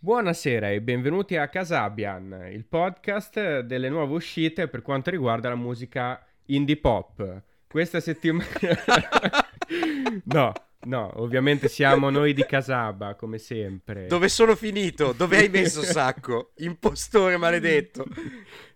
[0.00, 6.24] Buonasera e benvenuti a Casabian, il podcast delle nuove uscite per quanto riguarda la musica
[6.46, 7.42] indie pop.
[7.66, 8.46] Questa settimana...
[10.26, 14.06] no, no, ovviamente siamo noi di Casaba, come sempre.
[14.06, 15.12] Dove sono finito?
[15.12, 16.52] Dove hai messo Sacco?
[16.58, 18.06] Impostore maledetto.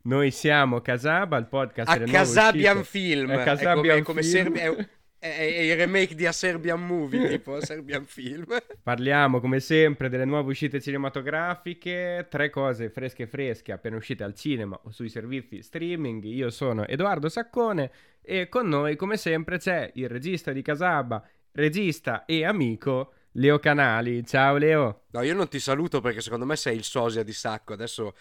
[0.02, 2.98] Noi siamo Casaba, il podcast a delle nuove Casabian uscite.
[2.98, 3.30] Film.
[3.30, 4.32] A È Casabian come, è come Film.
[4.32, 4.89] Serbi- è-
[5.30, 8.46] è- il remake di A Serbian Movie, tipo A Serbian Film.
[8.82, 14.78] Parliamo come sempre delle nuove uscite cinematografiche, tre cose fresche fresche appena uscite al cinema
[14.83, 16.24] o sui servizi streaming.
[16.24, 22.25] Io sono Edoardo Saccone e con noi come sempre c'è il regista di Casaba, regista
[22.25, 24.24] e amico Leo Canali.
[24.24, 25.04] Ciao Leo.
[25.12, 27.72] No, io non ti saluto perché secondo me sei il sosia di Sacco.
[27.72, 28.14] Adesso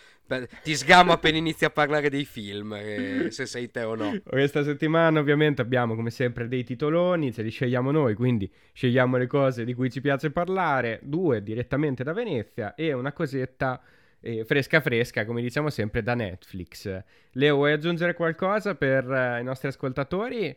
[0.63, 4.20] ti sgamo appena inizi a parlare dei film, eh, se sei te o no.
[4.23, 9.27] Questa settimana ovviamente abbiamo come sempre dei titoloni, ce li scegliamo noi, quindi scegliamo le
[9.27, 13.81] cose di cui ci piace parlare, due direttamente da Venezia e una cosetta
[14.21, 17.03] eh, fresca fresca, come diciamo sempre, da Netflix.
[17.31, 20.55] Leo, vuoi aggiungere qualcosa per eh, i nostri ascoltatori?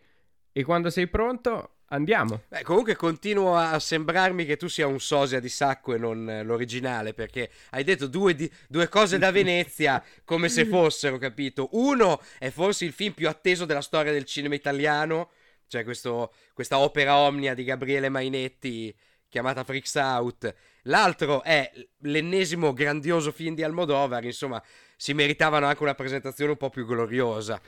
[0.56, 2.42] E quando sei pronto, andiamo.
[2.48, 6.44] Beh, comunque continuo a sembrarmi che tu sia un sosia di Sacco e non eh,
[6.44, 11.70] l'originale, perché hai detto due, di- due cose da Venezia come se fossero, capito?
[11.72, 15.30] Uno è forse il film più atteso della storia del cinema italiano,
[15.66, 18.94] cioè questo- questa opera omnia di Gabriele Mainetti
[19.34, 20.54] chiamata Freaks Out.
[20.82, 21.68] L'altro è
[22.02, 24.62] l'ennesimo grandioso film di Almodovar, insomma,
[24.96, 27.60] si meritavano anche una presentazione un po' più gloriosa.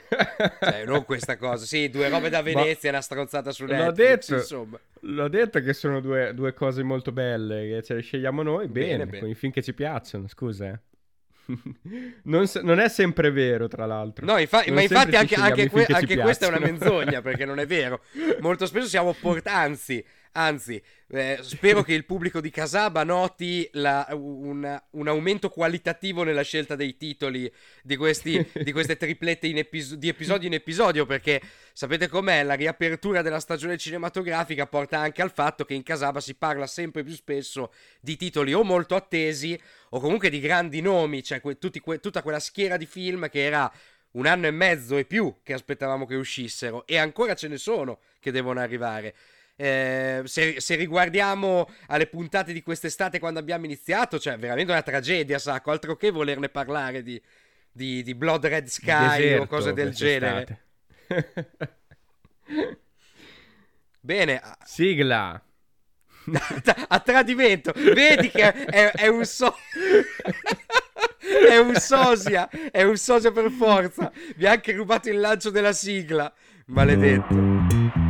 [0.60, 1.64] Cioè, non questa cosa.
[1.64, 3.96] Sì, due robe da Venezia e una stronzata su L'ho Netflix,
[4.28, 4.34] detto.
[4.34, 4.78] insomma.
[5.00, 8.86] L'ho detto che sono due, due cose molto belle, che ce le scegliamo noi, bene,
[8.90, 9.18] Bene, bene.
[9.18, 10.66] con i film che ci piacciono, scusa.
[10.68, 10.78] eh.
[12.24, 14.24] non, se- non è sempre vero, tra l'altro.
[14.26, 17.66] No, infa- ma infatti anche, anche que- anche questa è una menzogna perché non è
[17.68, 18.02] vero.
[18.40, 19.46] Molto spesso siamo port-
[20.36, 26.42] anzi, eh, spero che il pubblico di Casaba noti la- un, un aumento qualitativo nella
[26.42, 27.50] scelta dei titoli
[27.82, 31.40] di, questi, di queste triplette epis- di episodio in episodio perché
[31.72, 32.42] sapete com'è?
[32.42, 37.02] La riapertura della stagione cinematografica porta anche al fatto che in Casaba si parla sempre
[37.02, 39.58] più spesso di titoli o molto attesi
[39.90, 43.72] o comunque di grandi nomi, cioè que- que- tutta quella schiera di film che era
[44.12, 47.98] un anno e mezzo e più che aspettavamo che uscissero e ancora ce ne sono
[48.18, 49.14] che devono arrivare.
[49.58, 55.38] Eh, se, se riguardiamo alle puntate di quest'estate quando abbiamo iniziato, cioè veramente una tragedia,
[55.38, 57.20] sacco, altro che volerne parlare di,
[57.72, 60.60] di, di Blood Red Sky Deserto o cose del genere.
[64.00, 65.40] Bene, Sigla.
[66.88, 69.54] a tradimento, vedi che è, è un so...
[71.48, 74.12] è un sosia, è un sosia per forza.
[74.36, 76.32] Mi ha anche rubato il lancio della sigla,
[76.66, 78.05] maledetto.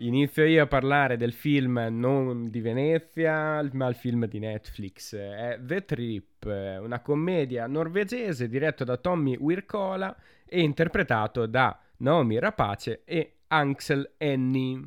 [0.00, 5.16] Inizio io a parlare del film non di Venezia, ma il film di Netflix.
[5.16, 13.00] È The Trip, una commedia norvegese diretto da Tommy Wirkola e interpretato da Naomi Rapace
[13.06, 14.78] e Ansel Henny.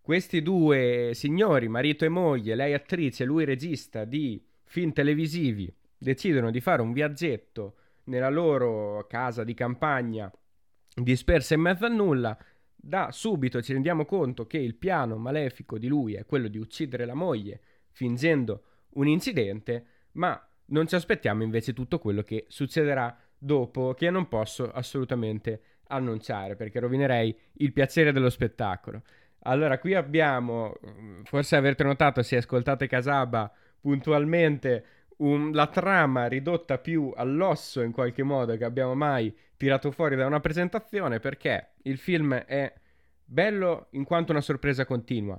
[0.00, 6.60] Questi due signori, marito e moglie, lei attrice, lui regista di film televisivi, decidono di
[6.60, 10.30] fare un viaggetto nella loro casa di campagna
[10.94, 12.36] dispersa in mezzo a nulla.
[12.74, 17.06] Da subito ci rendiamo conto che il piano malefico di lui è quello di uccidere
[17.06, 17.60] la moglie
[17.90, 18.64] fingendo
[18.94, 24.70] un incidente, ma non ci aspettiamo invece tutto quello che succederà dopo, che non posso
[24.70, 29.02] assolutamente annunciare perché rovinerei il piacere dello spettacolo.
[29.46, 33.52] Allora, qui abbiamo, mm, forse avrete notato se ascoltate Casaba
[33.84, 34.84] puntualmente,
[35.18, 40.24] un- la trama ridotta più all'osso in qualche modo che abbiamo mai tirato fuori da
[40.24, 42.72] una presentazione perché il film è
[43.22, 45.38] bello in quanto una sorpresa continua.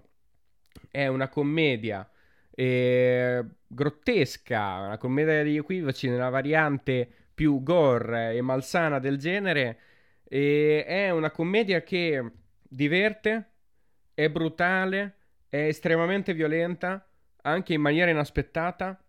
[0.92, 2.08] È una commedia
[2.52, 9.80] eh, grottesca, una commedia di equivoci nella variante più gore e malsana del genere.
[10.24, 12.32] E è una commedia che
[12.62, 13.50] diverte,
[14.14, 15.16] è brutale,
[15.50, 17.04] è estremamente violenta,
[17.46, 19.00] anche in maniera inaspettata.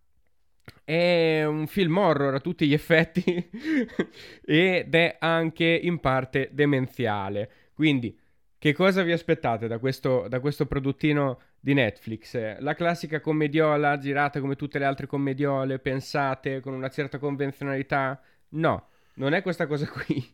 [0.83, 3.23] È un film horror a tutti gli effetti
[4.45, 7.51] ed è anche in parte demenziale.
[7.75, 8.19] Quindi,
[8.59, 12.59] che cosa vi aspettate da questo, da questo produttino di Netflix?
[12.59, 18.21] La classica commediola girata come tutte le altre commediole, pensate con una certa convenzionalità?
[18.51, 20.25] No, non è questa cosa qui.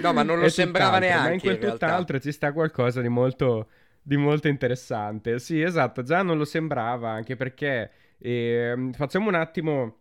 [0.00, 1.28] No, ma non lo È sembrava neanche.
[1.28, 3.68] Ma in quel in tutt'altro ci sta qualcosa di molto,
[4.02, 5.38] di molto interessante.
[5.38, 9.98] Sì, esatto, già non lo sembrava, anche perché ehm, facciamo un attimo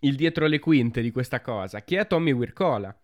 [0.00, 1.80] il dietro le quinte di questa cosa.
[1.82, 2.96] Chi è Tommy Wirkola?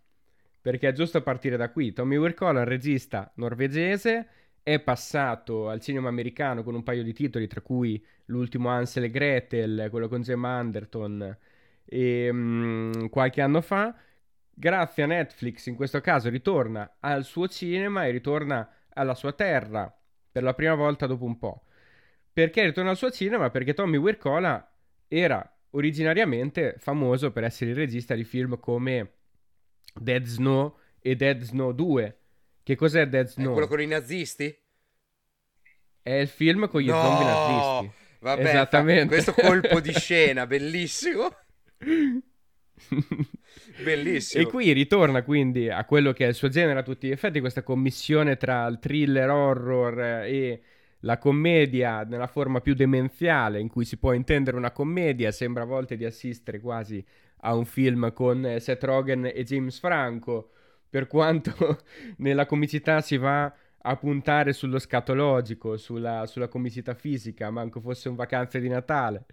[0.61, 1.93] perché è giusto partire da qui.
[1.93, 4.28] Tommy Wirkola un regista norvegese,
[4.62, 9.11] è passato al cinema americano con un paio di titoli, tra cui l'ultimo Ansel e
[9.11, 11.37] Gretel, quello con Gemma Anderton,
[11.84, 13.94] e, um, qualche anno fa.
[14.52, 19.93] Grazie a Netflix, in questo caso, ritorna al suo cinema e ritorna alla sua terra
[20.31, 21.65] per la prima volta dopo un po'.
[22.32, 23.50] Perché ritorna al suo cinema?
[23.50, 24.73] Perché Tommy Wirkola
[25.09, 29.12] era originariamente famoso per essere il regista di film come
[29.94, 32.19] Dead Snow e Dead Snow 2.
[32.62, 33.50] Che cos'è Dead Snow?
[33.50, 34.56] È quello con i nazisti?
[36.03, 37.00] È il film con gli no!
[37.00, 37.99] zombie nazisti.
[38.21, 39.06] Vabbè, Esattamente.
[39.06, 41.29] questo colpo di scena, bellissimo.
[43.82, 44.43] Bellissimo.
[44.43, 47.41] E qui ritorna quindi a quello che è il suo genere a tutti gli effetti,
[47.41, 50.62] questa commissione tra il thriller horror e
[51.00, 55.67] la commedia nella forma più demenziale, in cui si può intendere una commedia, sembra a
[55.67, 57.05] volte di assistere quasi
[57.43, 60.50] a un film con Seth Rogen e James Franco,
[60.88, 61.82] per quanto
[62.19, 68.15] nella comicità si va a puntare sullo scatologico, sulla, sulla comicità fisica, manco fosse un
[68.15, 69.25] vacanze di Natale.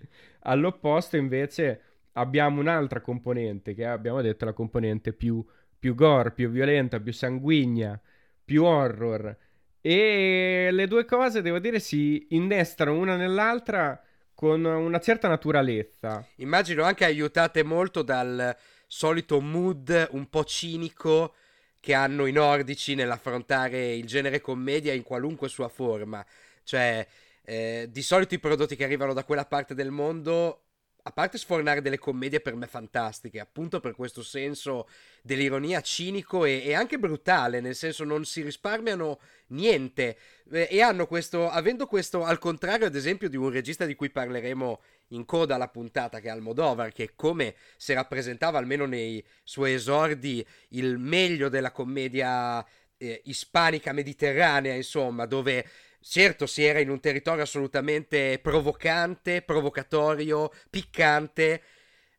[0.41, 1.81] All'opposto invece
[2.17, 5.43] abbiamo un'altra componente, che abbiamo detto la componente più,
[5.77, 7.99] più gore, più violenta, più sanguigna,
[8.43, 9.35] più horror.
[9.81, 14.01] E le due cose, devo dire, si innestano una nell'altra
[14.33, 16.25] con una certa naturalezza.
[16.37, 18.55] Immagino anche aiutate molto dal
[18.87, 21.33] solito mood un po' cinico
[21.79, 26.25] che hanno i nordici nell'affrontare il genere commedia in qualunque sua forma.
[26.63, 27.07] Cioè,
[27.43, 30.66] eh, di solito i prodotti che arrivano da quella parte del mondo
[31.07, 34.89] a parte sfornare delle commedie per me fantastiche, appunto per questo senso
[35.21, 40.17] dell'ironia cinico e, e anche brutale, nel senso non si risparmiano niente.
[40.51, 44.09] Eh, e hanno questo, avendo questo, al contrario ad esempio di un regista di cui
[44.09, 44.81] parleremo
[45.11, 50.45] in coda alla puntata che è Almodovar, che come se rappresentava almeno nei suoi esordi
[50.69, 52.65] il meglio della commedia
[52.97, 55.65] eh, ispanica mediterranea, insomma, dove
[56.09, 61.61] Certo, si era in un territorio assolutamente provocante, provocatorio, piccante.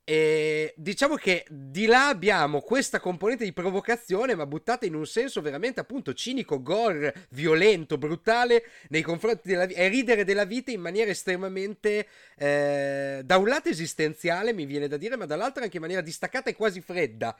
[0.05, 5.40] E diciamo che di là abbiamo questa componente di provocazione, ma buttata in un senso
[5.40, 10.81] veramente appunto cinico, gore, violento, brutale nei confronti della vita e ridere della vita in
[10.81, 12.06] maniera estremamente
[12.37, 16.50] eh, da un lato esistenziale, mi viene da dire, ma dall'altro anche in maniera distaccata
[16.50, 17.37] e quasi fredda.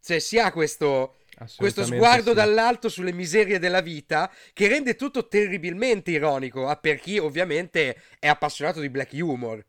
[0.00, 1.16] Cioè, si ha questo,
[1.56, 2.36] questo sguardo sì.
[2.36, 8.28] dall'alto sulle miserie della vita che rende tutto terribilmente ironico, a per chi ovviamente è
[8.28, 9.64] appassionato di black humor.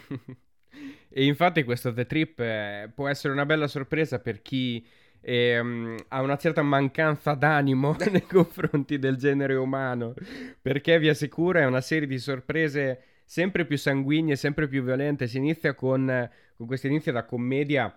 [1.09, 4.87] e infatti questo The Trip eh, può essere una bella sorpresa per chi
[5.21, 10.15] ehm, ha una certa mancanza d'animo nei confronti del genere umano,
[10.61, 15.27] perché vi assicuro è una serie di sorprese sempre più sanguigne, sempre più violente.
[15.27, 17.97] Si inizia con, con questo inizio da commedia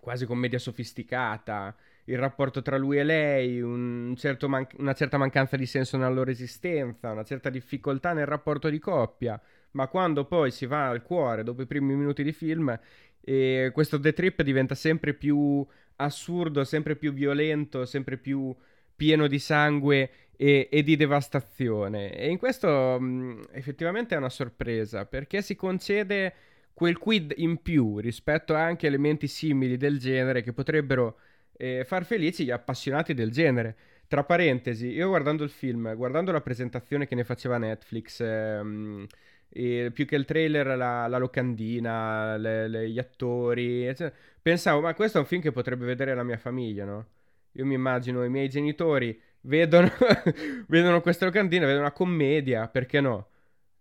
[0.00, 1.74] quasi commedia sofisticata,
[2.04, 6.10] il rapporto tra lui e lei, un certo man- una certa mancanza di senso nella
[6.10, 9.40] loro esistenza, una certa difficoltà nel rapporto di coppia,
[9.72, 12.78] ma quando poi si va al cuore, dopo i primi minuti di film,
[13.20, 15.66] e questo The Trip diventa sempre più
[15.96, 18.54] assurdo, sempre più violento, sempre più
[18.94, 22.14] pieno di sangue e, e di devastazione.
[22.14, 26.34] E in questo mh, effettivamente è una sorpresa, perché si concede
[26.74, 31.18] quel quid in più rispetto a anche elementi simili del genere che potrebbero
[31.56, 33.76] eh, far felici gli appassionati del genere.
[34.06, 39.06] Tra parentesi, io guardando il film, guardando la presentazione che ne faceva Netflix, ehm,
[39.48, 45.18] più che il trailer, la, la locandina, le, le, gli attori, eccetera, pensavo, ma questo
[45.18, 47.06] è un film che potrebbe vedere la mia famiglia, no?
[47.52, 49.90] Io mi immagino i miei genitori vedono,
[50.68, 53.28] vedono questa locandina, vedono una commedia, perché no?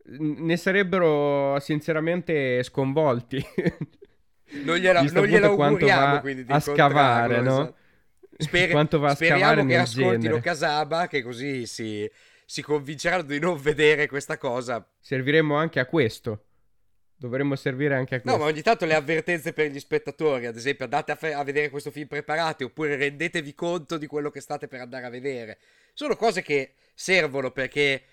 [0.05, 3.43] Ne sarebbero sinceramente sconvolti.
[4.53, 7.61] Non gliela, non gliela auguriamo quindi a scavare, no?
[7.61, 7.75] Esatto.
[8.37, 10.39] Sper- quanto va a speriamo che ascoltino genere.
[10.41, 12.09] Casaba, che così si,
[12.45, 14.87] si convinceranno di non vedere questa cosa.
[14.99, 16.45] Serviremo anche a questo.
[17.15, 18.37] Dovremmo servire anche a questo.
[18.37, 21.43] No, ma ogni tanto le avvertenze per gli spettatori, ad esempio, andate a, fe- a,
[21.43, 25.57] vedere questo film preparati oppure rendetevi conto di quello che state per andare a vedere.
[25.93, 28.03] Sono cose che servono perché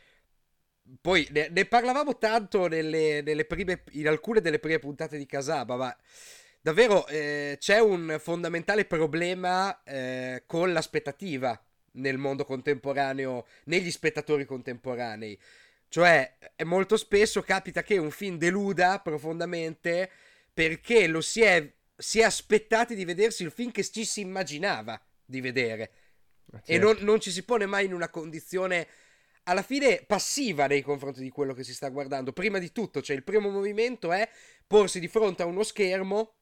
[1.00, 5.76] poi ne, ne parlavamo tanto nelle, nelle prime, in alcune delle prime puntate di Casaba,
[5.76, 5.96] ma
[6.60, 11.60] davvero eh, c'è un fondamentale problema eh, con l'aspettativa
[11.92, 15.38] nel mondo contemporaneo, negli spettatori contemporanei.
[15.88, 20.08] Cioè, molto spesso capita che un film deluda profondamente
[20.52, 25.00] perché lo si è, si è aspettati di vedersi il film che ci si immaginava
[25.24, 25.90] di vedere.
[26.48, 26.70] Certo.
[26.70, 28.86] E non, non ci si pone mai in una condizione
[29.50, 32.32] alla fine passiva nei confronti di quello che si sta guardando.
[32.32, 34.28] Prima di tutto, cioè il primo movimento è
[34.64, 36.34] porsi di fronte a uno schermo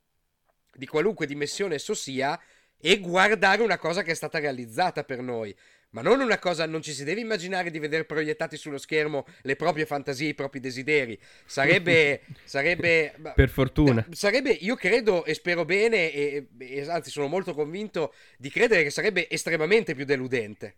[0.74, 2.38] di qualunque dimensione esso sia
[2.76, 5.56] e guardare una cosa che è stata realizzata per noi.
[5.90, 9.56] Ma non una cosa, non ci si deve immaginare di vedere proiettati sullo schermo le
[9.56, 11.18] proprie fantasie, i propri desideri.
[11.46, 12.20] Sarebbe.
[12.44, 14.06] sarebbe per fortuna.
[14.10, 18.90] Sarebbe, io credo e spero bene, e, e anzi sono molto convinto di credere che
[18.90, 20.76] sarebbe estremamente più deludente.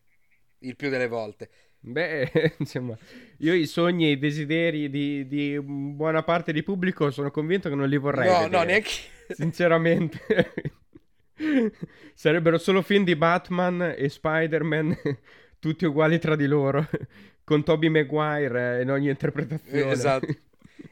[0.61, 1.49] Il più delle volte.
[1.83, 2.97] Beh, insomma,
[3.39, 7.75] io i sogni e i desideri di, di buona parte di pubblico sono convinto che
[7.75, 8.29] non li vorrei.
[8.29, 8.91] No, vedere, no, neanche.
[9.29, 10.53] Sinceramente.
[12.15, 14.99] Sarebbero solo film di Batman e Spider-Man,
[15.59, 16.87] tutti uguali tra di loro,
[17.45, 19.91] con Toby Maguire in ogni interpretazione.
[19.91, 20.27] Esatto.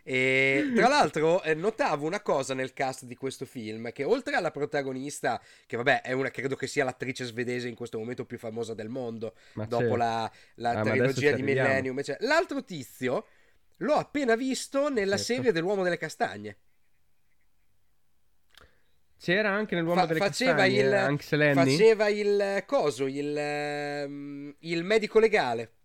[0.03, 4.51] E tra l'altro eh, notavo una cosa nel cast di questo film, che oltre alla
[4.51, 8.75] protagonista, che vabbè è una, credo che sia l'attrice svedese in questo momento più famosa
[8.75, 9.97] del mondo, ma dopo certo.
[9.97, 13.27] la, la ah, trilogia di Millennium, cioè, l'altro tizio
[13.79, 15.35] l'ho appena visto nella certo.
[15.35, 16.57] serie dell'Uomo delle Castagne.
[19.21, 25.19] C'era anche nell'uomo Fa- delle faceva castagne, il, Faceva il coso, il, um, il medico
[25.19, 25.78] legale.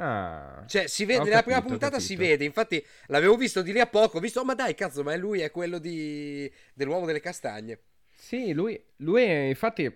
[0.00, 3.80] Ah, cioè, si vede, nella capito, prima puntata si vede, infatti l'avevo visto di lì
[3.80, 6.48] a poco, ho visto, oh, ma dai, cazzo, ma lui è quello di...
[6.72, 7.80] dell'uomo delle castagne.
[8.14, 9.92] Sì, lui, lui è, infatti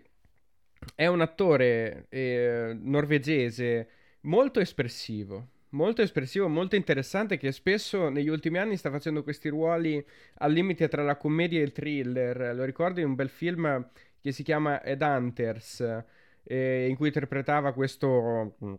[0.97, 3.89] è un attore eh, norvegese
[4.23, 10.05] molto espressivo, molto espressivo, molto interessante che spesso negli ultimi anni sta facendo questi ruoli
[10.39, 12.57] al limite tra la commedia e il thriller.
[12.57, 13.89] Lo ricordo in un bel film
[14.21, 16.05] che si chiama Ed Hunters,
[16.45, 18.75] eh, in cui interpretava questo mm,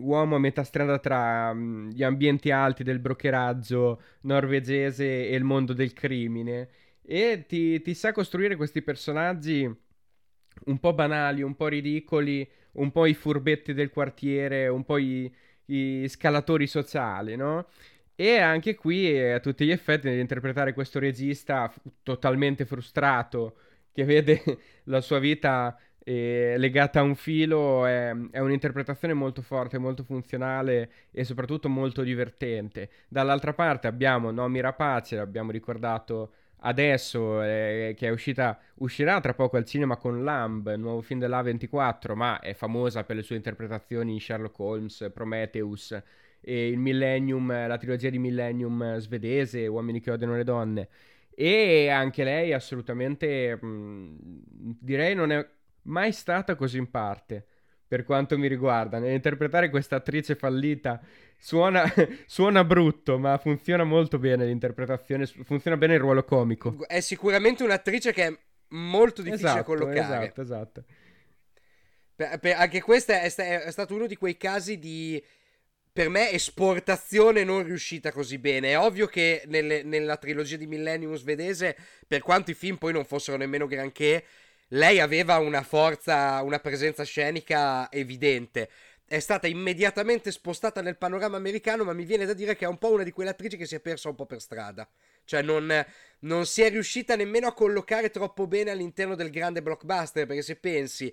[0.00, 5.72] uomo a metà strada tra mm, gli ambienti alti del brokeraggio norvegese e il mondo
[5.72, 6.68] del crimine.
[7.02, 9.70] E ti, ti sa costruire questi personaggi
[10.66, 15.32] un po' banali, un po' ridicoli, un po' i furbetti del quartiere, un po' i
[15.70, 17.66] i scalatori sociali, no?
[18.14, 23.56] E anche qui, eh, a tutti gli effetti, nell'interpretare questo regista f- totalmente frustrato,
[23.92, 24.42] che vede
[24.84, 25.78] la sua vita
[26.12, 32.90] legata a un filo, è, è, un'interpretazione molto forte, molto funzionale e soprattutto molto divertente.
[33.08, 39.56] Dall'altra parte abbiamo Nomi Rapace, l'abbiamo ricordato adesso eh, che è uscita, uscirà tra poco
[39.56, 44.14] al cinema con Lamb, il nuovo film dell'A24, ma è famosa per le sue interpretazioni
[44.14, 46.00] in Sherlock Holmes, Prometheus
[46.40, 50.88] e il Millennium, la trilogia di Millennium svedese, Uomini che odiano le donne.
[51.34, 54.16] E anche lei assolutamente, mh,
[54.80, 55.46] direi, non è
[55.88, 57.46] mai stata così in parte
[57.88, 58.98] per quanto mi riguarda.
[58.98, 61.00] Nell'interpretare questa attrice fallita
[61.38, 61.82] suona,
[62.26, 66.86] suona, brutto, ma funziona molto bene l'interpretazione, funziona bene il ruolo comico.
[66.86, 70.24] È sicuramente un'attrice che è molto difficile esatto, collocare.
[70.24, 70.84] Esatto, esatto.
[72.14, 75.22] Per, per, anche questo è, è, stato uno di quei casi di,
[75.90, 78.72] per me, esportazione non riuscita così bene.
[78.72, 81.74] È ovvio che nelle, nella trilogia di Millennium svedese,
[82.06, 84.24] per quanto i film poi non fossero nemmeno granché,
[84.68, 88.70] lei aveva una forza, una presenza scenica evidente.
[89.06, 92.76] È stata immediatamente spostata nel panorama americano, ma mi viene da dire che è un
[92.76, 94.86] po' una di quelle attrici che si è persa un po' per strada.
[95.24, 95.72] Cioè, non,
[96.20, 100.26] non si è riuscita nemmeno a collocare troppo bene all'interno del grande blockbuster.
[100.26, 101.10] Perché se pensi,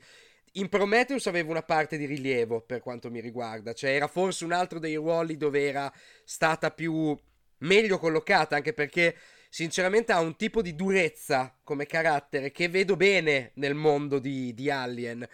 [0.53, 4.51] in Prometheus aveva una parte di rilievo per quanto mi riguarda, cioè era forse un
[4.51, 5.91] altro dei ruoli dove era
[6.23, 7.17] stata più
[7.59, 9.15] meglio collocata, anche perché
[9.55, 14.69] sinceramente ha un tipo di durezza come carattere che vedo bene nel mondo di, di
[14.69, 15.25] Alien.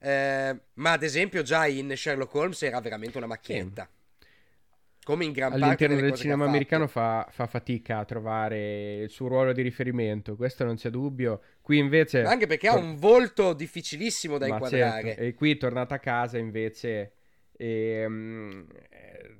[0.00, 3.88] Eh, ma ad esempio già in Sherlock Holmes era veramente una macchietta.
[3.88, 4.26] Sì.
[5.04, 9.52] Come in gran All'interno del cinema americano fa, fa, fatica a trovare il suo ruolo
[9.52, 11.40] di riferimento, questo non c'è dubbio.
[11.60, 12.24] Qui invece...
[12.24, 15.06] Anche perché ha un volto difficilissimo da ma inquadrare.
[15.06, 15.22] Certo.
[15.22, 17.12] E qui tornata a casa invece...
[17.60, 18.64] E, um,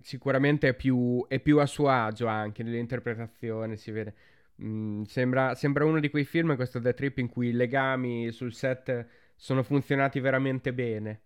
[0.01, 4.15] sicuramente è più, è più, a suo agio anche nell'interpretazione, si vede.
[4.61, 8.53] Mm, sembra, sembra, uno di quei film, questo The Trip, in cui i legami sul
[8.53, 9.07] set
[9.37, 11.21] sono funzionati veramente bene.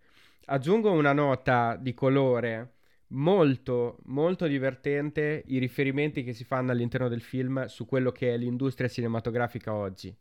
[0.45, 2.73] Aggiungo una nota di colore
[3.07, 8.37] molto, molto divertente i riferimenti che si fanno all'interno del film su quello che è
[8.37, 10.15] l'industria cinematografica oggi.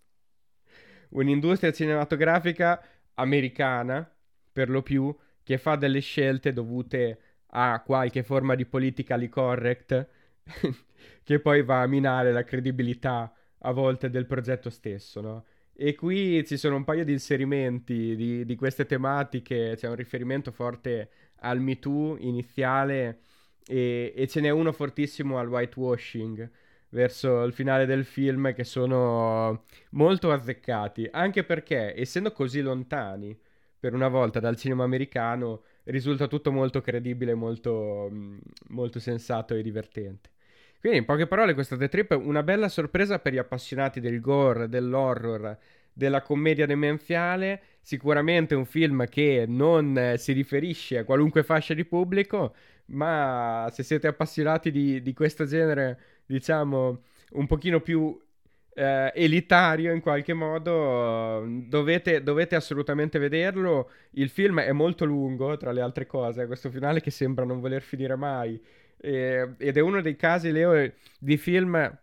[1.10, 2.82] Un'industria cinematografica
[3.14, 4.10] americana,
[4.50, 7.18] per lo più, che fa delle scelte dovute
[7.54, 10.08] a qualche forma di politically correct
[11.22, 13.32] che poi va a minare la credibilità
[13.64, 15.44] a volte del progetto stesso, no?
[15.74, 20.50] E qui ci sono un paio di inserimenti di, di queste tematiche, c'è un riferimento
[20.52, 23.20] forte al Me Too iniziale
[23.66, 26.50] e, e ce n'è uno fortissimo al whitewashing
[26.90, 33.36] verso il finale del film che sono molto azzeccati, anche perché essendo così lontani
[33.82, 38.08] per una volta dal cinema americano risulta tutto molto credibile, molto,
[38.68, 40.30] molto sensato e divertente.
[40.78, 44.20] Quindi, in poche parole, questa The Trip è una bella sorpresa per gli appassionati del
[44.20, 45.58] gore, dell'horror,
[45.92, 51.84] della commedia demenziale, sicuramente un film che non eh, si riferisce a qualunque fascia di
[51.84, 52.54] pubblico,
[52.86, 58.16] ma se siete appassionati di, di questo genere, diciamo, un pochino più
[58.74, 63.90] eh, elitario in qualche modo, dovete, dovete, assolutamente vederlo.
[64.12, 67.82] Il film è molto lungo, tra le altre cose, questo finale che sembra non voler
[67.82, 68.60] finire mai.
[68.96, 71.98] Eh, ed è uno dei casi, Leo, di film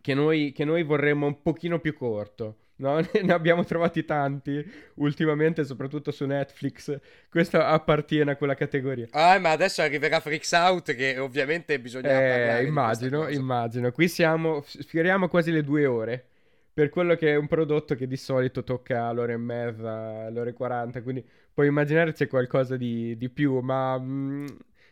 [0.00, 2.56] che noi, che noi vorremmo un pochino più corto.
[2.80, 2.98] No?
[3.22, 6.98] ne abbiamo trovati tanti ultimamente, soprattutto su Netflix.
[7.30, 9.06] Questo appartiene a quella categoria.
[9.10, 13.92] Ah, ma adesso arriverà Freaks Out, che ovviamente bisogna eh, Immagino, immagino.
[13.92, 16.24] Qui siamo, sfioriamo quasi le due ore.
[16.72, 20.54] Per quello che è un prodotto che di solito tocca l'ora e mezza, l'ora e
[20.54, 21.22] 40, quindi
[21.52, 24.46] puoi immaginare c'è qualcosa di, di più, ma mh, mm,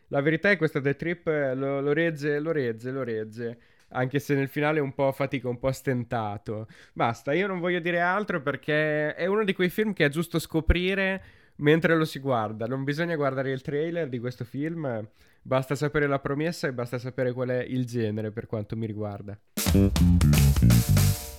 [0.08, 3.58] la verità è che questa The Trip lo, lo regge, lo regge, lo regge
[3.90, 6.66] anche se nel finale un po' fatica, un po' stentato.
[6.92, 10.38] Basta, io non voglio dire altro perché è uno di quei film che è giusto
[10.38, 11.22] scoprire
[11.56, 12.66] mentre lo si guarda.
[12.66, 15.06] Non bisogna guardare il trailer di questo film,
[15.42, 19.38] basta sapere la promessa e basta sapere qual è il genere per quanto mi riguarda.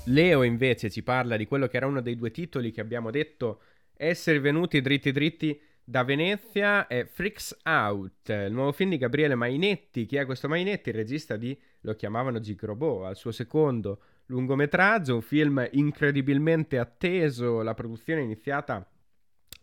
[0.05, 3.61] Leo invece ci parla di quello che era uno dei due titoli che abbiamo detto
[3.95, 10.05] essere venuti dritti dritti da Venezia è Freaks Out, il nuovo film di Gabriele Mainetti.
[10.05, 10.89] Chi è questo Mainetti?
[10.89, 17.63] Il regista di Lo chiamavano Gigrobò, al suo secondo lungometraggio, un film incredibilmente atteso.
[17.63, 18.87] La produzione è iniziata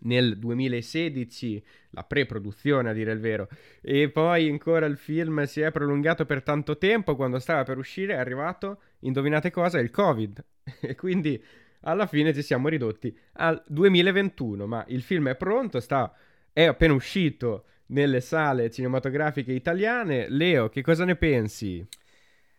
[0.01, 3.49] nel 2016, la pre-produzione a dire il vero,
[3.81, 7.15] e poi ancora il film si è prolungato per tanto tempo.
[7.15, 10.45] Quando stava per uscire è arrivato, indovinate cosa, il Covid.
[10.81, 11.41] e quindi
[11.87, 16.13] alla fine ci siamo ridotti al 2021, ma il film è pronto, sta,
[16.53, 20.29] è appena uscito nelle sale cinematografiche italiane.
[20.29, 21.87] Leo, che cosa ne pensi?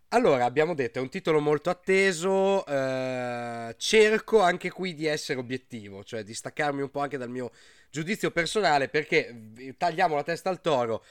[0.10, 6.03] Allora, abbiamo detto, è un titolo molto atteso, eh, cerco anche qui di essere obiettivo,
[6.05, 7.51] cioè di staccarmi un po' anche dal mio
[7.91, 11.04] giudizio personale perché tagliamo la testa al toro,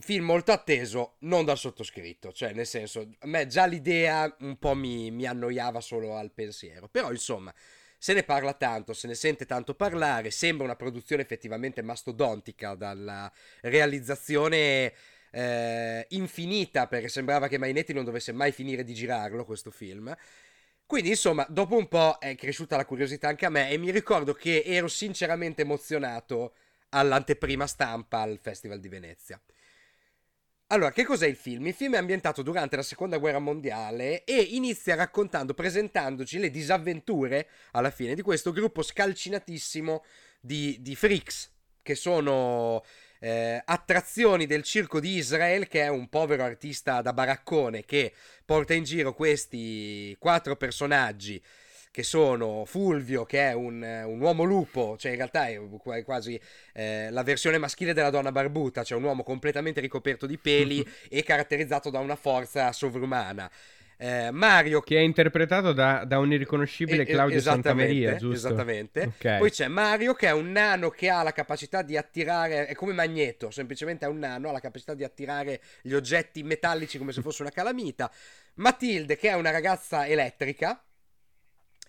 [0.00, 4.74] film molto atteso, non dal sottoscritto, cioè nel senso, a me già l'idea un po'
[4.74, 7.52] mi, mi annoiava solo al pensiero, però insomma,
[7.98, 13.30] se ne parla tanto, se ne sente tanto parlare, sembra una produzione effettivamente mastodontica dalla
[13.62, 14.92] realizzazione
[15.30, 20.14] eh, infinita, perché sembrava che Mainetti non dovesse mai finire di girarlo questo film.
[20.86, 24.34] Quindi, insomma, dopo un po' è cresciuta la curiosità anche a me e mi ricordo
[24.34, 26.54] che ero sinceramente emozionato
[26.90, 29.40] all'anteprima stampa al Festival di Venezia.
[30.70, 31.68] Allora, che cos'è il film?
[31.68, 37.48] Il film è ambientato durante la seconda guerra mondiale e inizia raccontando, presentandoci le disavventure
[37.70, 40.04] alla fine di questo gruppo scalcinatissimo
[40.40, 41.52] di, di freaks,
[41.82, 42.82] che sono
[43.20, 48.12] eh, attrazioni del circo di Israel, che è un povero artista da baraccone che
[48.44, 51.40] porta in giro questi quattro personaggi
[51.96, 56.38] che sono Fulvio, che è un, un, uomo lupo, cioè in realtà è quasi
[56.74, 61.22] eh, la versione maschile della donna barbuta, cioè un uomo completamente ricoperto di peli e
[61.22, 63.50] caratterizzato da una forza sovrumana.
[63.96, 68.48] Eh, Mario che è interpretato da, da un irriconoscibile eh, Claudio Santamaria giusto?
[68.48, 69.38] esattamente okay.
[69.38, 72.92] poi c'è Mario che è un nano che ha la capacità di attirare è come
[72.92, 77.22] Magneto semplicemente è un nano ha la capacità di attirare gli oggetti metallici come se
[77.24, 78.12] fosse una calamita
[78.56, 80.78] Matilde che è una ragazza elettrica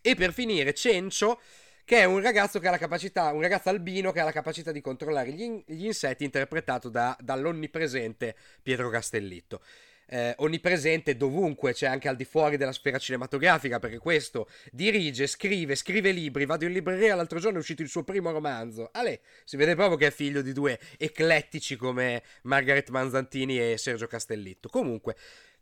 [0.01, 1.39] e per finire, Cencio,
[1.87, 4.73] che è un ragazzo che ha la capacità, un ragazzo albino che ha la capacità
[4.73, 9.61] di controllare gli, in, gli insetti, interpretato da, dall'onnipresente Pietro Castellitto.
[10.09, 15.75] Eh, onnipresente dovunque, cioè anche al di fuori della sfera cinematografica, perché questo dirige, scrive,
[15.75, 16.45] scrive libri.
[16.45, 18.89] Vado in libreria l'altro giorno è uscito il suo primo romanzo.
[18.91, 24.07] Ale, si vede proprio che è figlio di due eclettici come Margaret Manzantini e Sergio
[24.07, 24.67] Castellitto.
[24.67, 25.15] Comunque,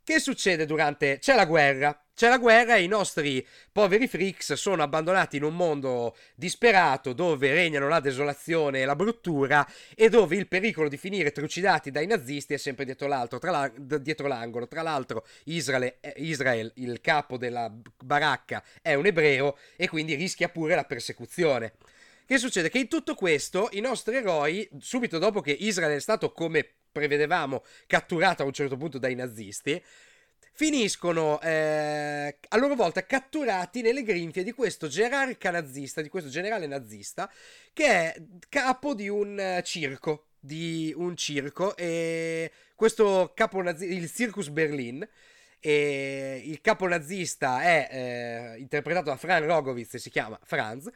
[0.06, 1.18] che succede durante...
[1.18, 2.00] C'è la guerra.
[2.14, 7.52] C'è la guerra e i nostri poveri freaks sono abbandonati in un mondo disperato dove
[7.52, 9.66] regnano la desolazione e la bruttura
[9.96, 13.28] e dove il pericolo di finire trucidati dai nazisti è sempre dietro, la...
[14.00, 14.68] dietro l'angolo.
[14.68, 17.68] Tra l'altro Israele, eh, Israel, il capo della
[18.00, 21.72] baracca, è un ebreo e quindi rischia pure la persecuzione.
[22.24, 22.70] Che succede?
[22.70, 27.62] Che in tutto questo i nostri eroi, subito dopo che Israele è stato come prevedevamo,
[27.86, 29.82] catturato a un certo punto dai nazisti,
[30.52, 36.66] finiscono eh, a loro volta catturati nelle grinfie di questo gerarca nazista, di questo generale
[36.66, 37.30] nazista,
[37.74, 38.16] che è
[38.48, 45.06] capo di un eh, circo, di un circo, e questo capo nazista, il Circus Berlin,
[45.60, 50.88] e il capo nazista è eh, interpretato da Fran Rogovic e si chiama Franz,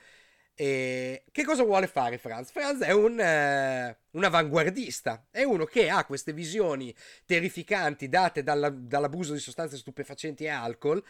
[0.61, 2.51] e che cosa vuole fare Franz?
[2.51, 6.95] Franz è un, eh, un avanguardista, è uno che ha queste visioni
[7.25, 11.03] terrificanti date dalla, dall'abuso di sostanze stupefacenti e alcol,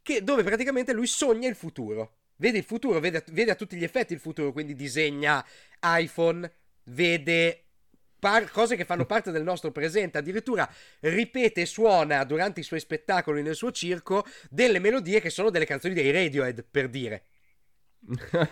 [0.00, 2.20] che, dove praticamente lui sogna il futuro.
[2.36, 5.44] vede il futuro, vede, vede a tutti gli effetti il futuro, quindi disegna
[5.82, 6.50] iPhone,
[6.84, 7.64] vede
[8.18, 10.66] par- cose che fanno parte del nostro presente, addirittura
[11.00, 15.66] ripete e suona durante i suoi spettacoli nel suo circo delle melodie che sono delle
[15.66, 17.24] canzoni dei Radiohead, per dire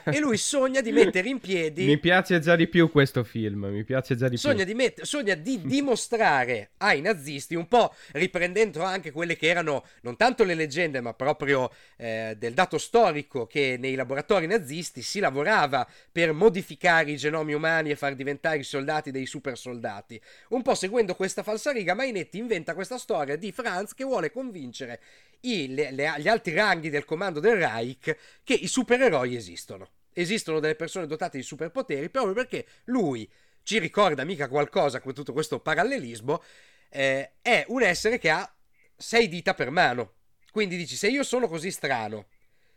[0.04, 1.84] e lui sogna di mettere in piedi.
[1.84, 3.66] Mi piace già di più questo film.
[3.66, 4.66] Mi piace già di sogna più.
[4.66, 5.02] Di met...
[5.02, 10.54] Sogna di dimostrare ai nazisti, un po' riprendendo anche quelle che erano non tanto le
[10.54, 17.10] leggende, ma proprio eh, del dato storico che nei laboratori nazisti si lavorava per modificare
[17.10, 20.20] i genomi umani e far diventare i soldati dei super soldati.
[20.48, 25.00] Un po' seguendo questa falsariga, Mainetti inventa questa storia di Franz che vuole convincere
[25.42, 29.88] i, le, le, gli alti ranghi del comando del Reich che i supereroi esistono.
[30.12, 33.30] Esistono delle persone dotate di superpoteri proprio perché lui
[33.62, 36.42] ci ricorda mica qualcosa con tutto questo parallelismo.
[36.90, 38.54] Eh, è un essere che ha
[38.96, 40.14] sei dita per mano.
[40.50, 42.26] Quindi dici: Se io sono così strano,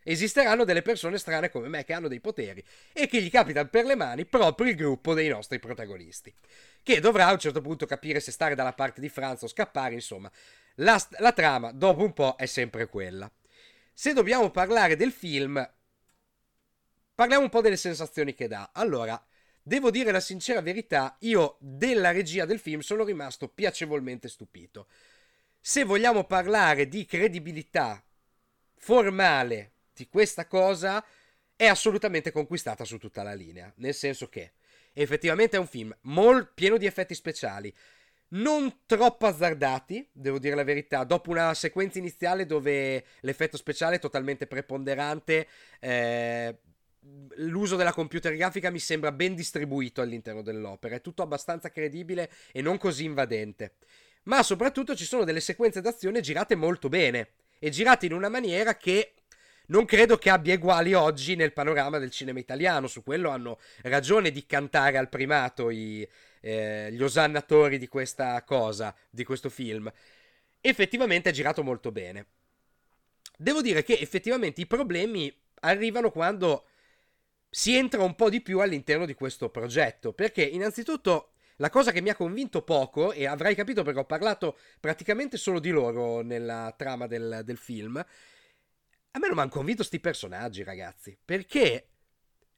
[0.04, 3.86] esisteranno delle persone strane come me che hanno dei poteri e che gli capita per
[3.86, 6.34] le mani proprio il gruppo dei nostri protagonisti.
[6.82, 9.95] Che dovrà a un certo punto capire se stare dalla parte di Franz o scappare,
[9.95, 10.32] insomma.
[10.75, 13.31] La, la trama, dopo un po', è sempre quella.
[13.93, 15.71] Se dobbiamo parlare del film,
[17.13, 18.71] parliamo un po' delle sensazioni che dà.
[18.73, 19.23] Allora,
[19.61, 24.88] devo dire la sincera verità, io della regia del film sono rimasto piacevolmente stupito.
[25.61, 28.03] Se vogliamo parlare di credibilità
[28.75, 31.03] formale di questa cosa,
[31.55, 33.71] è assolutamente conquistata su tutta la linea.
[33.77, 34.53] Nel senso che
[34.91, 37.73] effettivamente è un film molto pieno di effetti speciali
[38.36, 41.04] non troppo azzardati, devo dire la verità.
[41.04, 45.48] Dopo una sequenza iniziale dove l'effetto speciale è totalmente preponderante,
[45.80, 46.58] eh,
[47.36, 50.95] l'uso della computer grafica mi sembra ben distribuito all'interno dell'opera.
[50.95, 53.76] È tutto abbastanza credibile e non così invadente.
[54.24, 58.76] Ma soprattutto ci sono delle sequenze d'azione girate molto bene e girate in una maniera
[58.76, 59.13] che
[59.67, 62.88] non credo che abbia uguali oggi nel panorama del cinema italiano.
[62.88, 66.08] Su quello hanno ragione di cantare al primato i,
[66.45, 69.91] eh, gli osannatori di questa cosa, di questo film.
[70.62, 72.27] Effettivamente è girato molto bene.
[73.36, 76.67] Devo dire che effettivamente i problemi arrivano quando
[77.49, 80.13] si entra un po' di più all'interno di questo progetto.
[80.13, 84.58] Perché innanzitutto la cosa che mi ha convinto poco, e avrai capito perché ho parlato
[84.79, 89.81] praticamente solo di loro nella trama del, del film, a me non mi hanno convinto
[89.81, 91.17] sti personaggi, ragazzi.
[91.25, 91.88] Perché,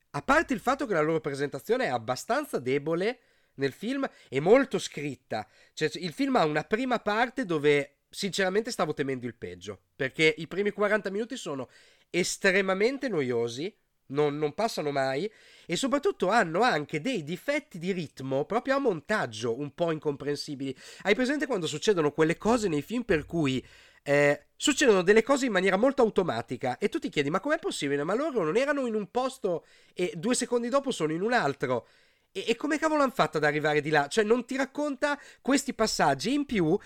[0.09, 3.19] a parte il fatto che la loro presentazione è abbastanza debole
[3.57, 5.47] nel film e molto scritta.
[5.73, 10.47] Cioè, il film ha una prima parte dove sinceramente stavo temendo il peggio, perché i
[10.47, 11.69] primi 40 minuti sono
[12.09, 13.73] estremamente noiosi,
[14.07, 15.29] non, non, passano mai
[15.65, 20.75] e soprattutto hanno anche dei difetti di ritmo proprio a montaggio un po' incomprensibili.
[21.01, 23.63] Hai presente quando succedono quelle cose nei film per cui
[24.03, 28.03] eh, succedono delle cose in maniera molto automatica e tu ti chiedi ma com'è possibile?
[28.03, 31.87] Ma loro non erano in un posto e due secondi dopo sono in un altro.
[32.31, 34.07] E, e come cavolo hanno fatto ad arrivare di là?
[34.07, 36.33] Cioè, non ti racconta questi passaggi.
[36.33, 36.77] In più,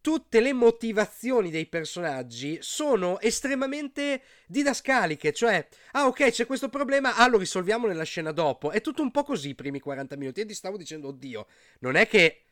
[0.00, 7.28] tutte le motivazioni dei personaggi sono estremamente didascaliche, cioè, ah ok, c'è questo problema, ah
[7.28, 8.70] lo risolviamo nella scena dopo.
[8.70, 11.46] È tutto un po' così i primi 40 minuti e ti stavo dicendo, oddio,
[11.80, 12.44] non è che...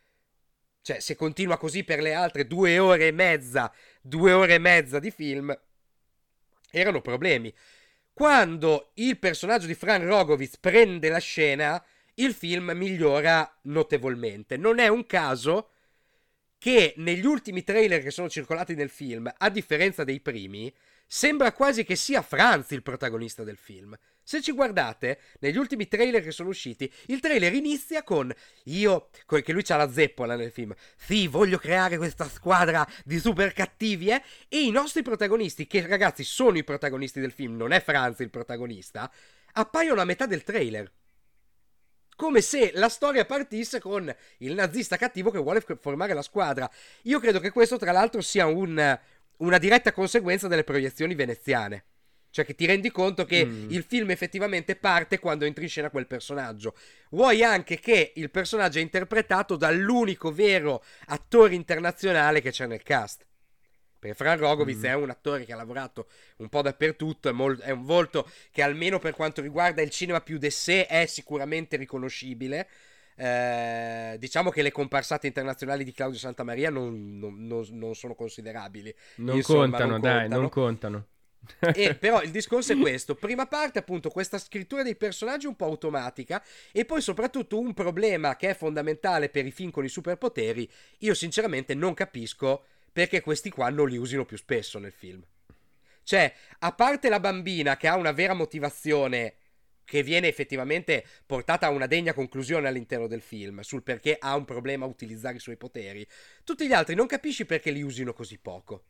[0.81, 4.99] Cioè, se continua così per le altre due ore e mezza, due ore e mezza
[4.99, 5.55] di film,
[6.71, 7.53] erano problemi.
[8.13, 11.85] Quando il personaggio di Fran Rogovic prende la scena,
[12.19, 14.57] il film migliora notevolmente.
[14.57, 15.71] Non è un caso
[16.59, 20.73] che negli ultimi trailer che sono circolati nel film, a differenza dei primi,
[21.07, 23.97] sembra quasi che sia Franz il protagonista del film.
[24.23, 28.31] Se ci guardate, negli ultimi trailer che sono usciti, il trailer inizia con
[28.65, 33.55] io, che lui c'ha la zeppola nel film, sì, voglio creare questa squadra di super
[33.55, 34.23] cattivi, eh?
[34.49, 38.31] E i nostri protagonisti, che ragazzi sono i protagonisti del film, non è Franz il
[38.31, 39.11] protagonista,
[39.53, 40.93] appaiono a metà del trailer
[42.19, 46.69] come se la storia partisse con il nazista cattivo che vuole formare la squadra.
[47.03, 48.99] Io credo che questo, tra l'altro, sia un,
[49.37, 51.85] una diretta conseguenza delle proiezioni veneziane.
[52.31, 53.71] Cioè che ti rendi conto che mm.
[53.71, 56.75] il film effettivamente parte quando entri in scena quel personaggio.
[57.11, 63.28] Vuoi anche che il personaggio è interpretato dall'unico vero attore internazionale che c'è nel cast.
[63.99, 64.85] Perché Fran Rogovic mm.
[64.85, 66.07] è un attore che ha lavorato
[66.37, 70.21] un po' dappertutto, è, mol- è, un volto che almeno per quanto riguarda il cinema
[70.21, 72.69] più de sé è sicuramente riconoscibile.
[73.17, 78.95] Eh, diciamo che le comparsate internazionali di Claudio Santamaria non, non, non, non sono considerabili.
[79.17, 81.07] Non Insomma, contano, dai, non contano.
[81.75, 85.65] e, però il discorso è questo: prima parte, appunto, questa scrittura dei personaggi un po'
[85.65, 90.71] automatica, e poi soprattutto un problema che è fondamentale per i film con i superpoteri.
[90.99, 92.63] Io, sinceramente, non capisco
[92.99, 95.25] perché questi qua non li usino più spesso nel film.
[96.03, 99.37] Cioè, a parte la bambina che ha una vera motivazione
[99.85, 104.45] che viene effettivamente portata a una degna conclusione all'interno del film sul perché ha un
[104.45, 106.05] problema a utilizzare i suoi poteri,
[106.43, 108.87] tutti gli altri non capisci perché li usino così poco.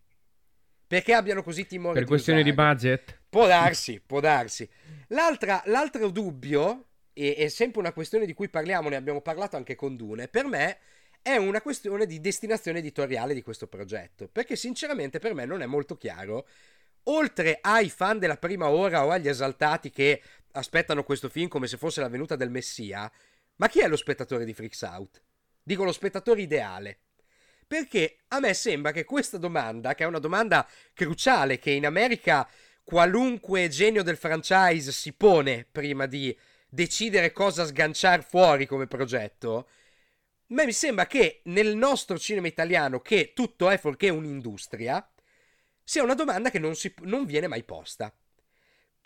[0.87, 2.69] Perché abbiano così timore Per di questioni di usare.
[2.69, 3.21] budget?
[3.29, 4.67] Può darsi, può darsi.
[5.09, 9.75] L'altra, l'altro dubbio, e è sempre una questione di cui parliamo, ne abbiamo parlato anche
[9.75, 10.79] con Dune, per me
[11.23, 14.29] è una questione di destinazione editoriale di questo progetto.
[14.29, 16.47] Perché sinceramente per me non è molto chiaro.
[17.05, 21.77] Oltre ai fan della prima ora o agli esaltati che aspettano questo film come se
[21.77, 23.11] fosse la venuta del Messia,
[23.57, 25.23] ma chi è lo spettatore di Freaks Out?
[25.63, 27.01] Dico lo spettatore ideale.
[27.67, 32.49] Perché a me sembra che questa domanda, che è una domanda cruciale, che in America
[32.83, 36.35] qualunque genio del franchise si pone prima di
[36.67, 39.69] decidere cosa sganciare fuori come progetto,
[40.51, 45.07] a me mi sembra che nel nostro cinema italiano, che tutto è fuorché un'industria,
[45.85, 48.15] sia una domanda che non, si, non viene mai posta.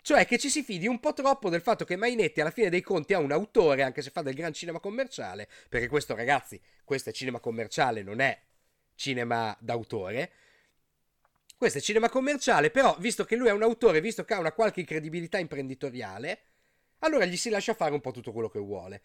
[0.01, 2.81] Cioè che ci si fidi un po' troppo del fatto che Mainetti alla fine dei
[2.81, 7.09] conti ha un autore, anche se fa del gran cinema commerciale, perché questo ragazzi, questo
[7.09, 8.37] è cinema commerciale, non è
[8.95, 10.31] cinema d'autore.
[11.57, 14.51] Questo è cinema commerciale, però visto che lui è un autore, visto che ha una
[14.53, 16.41] qualche credibilità imprenditoriale,
[16.99, 19.01] allora gli si lascia fare un po' tutto quello che vuole.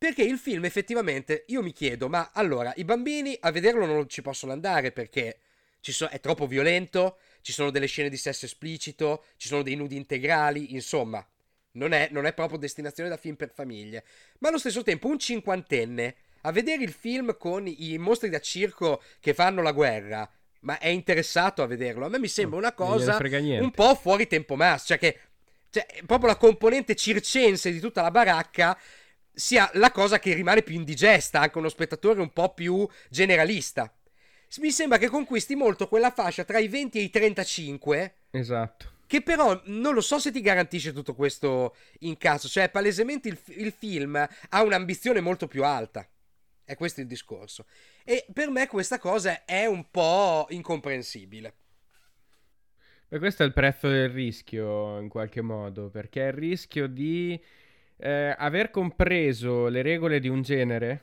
[0.00, 4.22] Perché il film effettivamente, io mi chiedo, ma allora i bambini a vederlo non ci
[4.22, 5.40] possono andare perché
[5.82, 9.96] so- è troppo violento, ci sono delle scene di sesso esplicito, ci sono dei nudi
[9.96, 11.22] integrali, insomma,
[11.72, 14.02] non è, non è proprio destinazione da film per famiglie.
[14.38, 19.02] Ma allo stesso tempo un cinquantenne a vedere il film con i mostri da circo
[19.20, 20.26] che fanno la guerra,
[20.60, 22.06] ma è interessato a vederlo.
[22.06, 23.18] A me mi sembra una cosa
[23.60, 25.18] un po' fuori tempo mass, cioè che
[25.70, 28.76] cioè, proprio la componente circense di tutta la baracca
[29.32, 33.92] sia la cosa che rimane più indigesta anche uno spettatore un po' più generalista.
[34.58, 38.92] Mi sembra che conquisti molto quella fascia tra i 20 e i 35 Esatto.
[39.06, 43.72] che però non lo so se ti garantisce tutto questo incasso, cioè palesemente il, il
[43.72, 46.06] film ha un'ambizione molto più alta.
[46.64, 47.66] È questo il discorso.
[48.04, 51.54] E per me questa cosa è un po' incomprensibile.
[53.08, 57.40] E questo è il prezzo del rischio, in qualche modo, perché è il rischio di
[58.00, 61.02] eh, aver compreso le regole di un genere,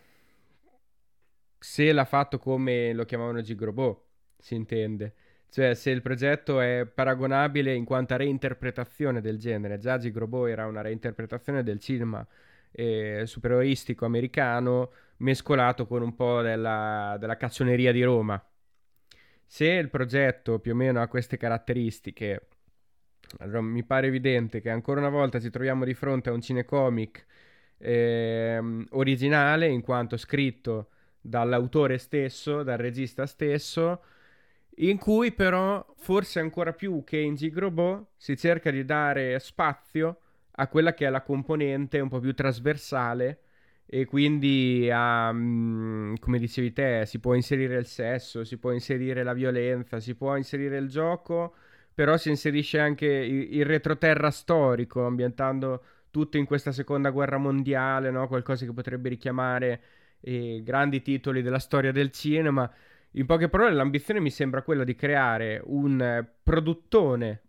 [1.60, 4.01] se l'ha fatto come lo chiamavano Gigrobot,
[4.38, 5.13] si intende.
[5.49, 9.77] Cioè, se il progetto è paragonabile in quanto a reinterpretazione del genere.
[9.77, 12.25] Già Gigrobot era una reinterpretazione del cinema
[12.71, 18.43] eh, superioristico americano mescolato con un po' della, della cazzoneria di Roma.
[19.45, 22.47] Se il progetto più o meno ha queste caratteristiche,
[23.39, 27.25] allora mi pare evidente che ancora una volta ci troviamo di fronte a un cinecomic
[27.77, 30.89] ehm, originale, in quanto scritto
[31.21, 34.01] dall'autore stesso, dal regista stesso,
[34.77, 40.19] in cui però, forse ancora più che in Gigrobot, si cerca di dare spazio
[40.51, 43.41] a quella che è la componente un po' più trasversale
[43.85, 49.23] e quindi a, mm, come dicevi te, si può inserire il sesso, si può inserire
[49.23, 51.55] la violenza, si può inserire il gioco,
[51.97, 58.12] però si inserisce anche il, il retroterra storico, ambientando tutto in questa seconda guerra mondiale,
[58.12, 58.27] no?
[58.27, 59.81] qualcosa che potrebbe richiamare
[60.21, 62.71] eh, grandi titoli della storia del cinema.
[63.13, 67.41] In poche parole, l'ambizione mi sembra quella di creare un produttone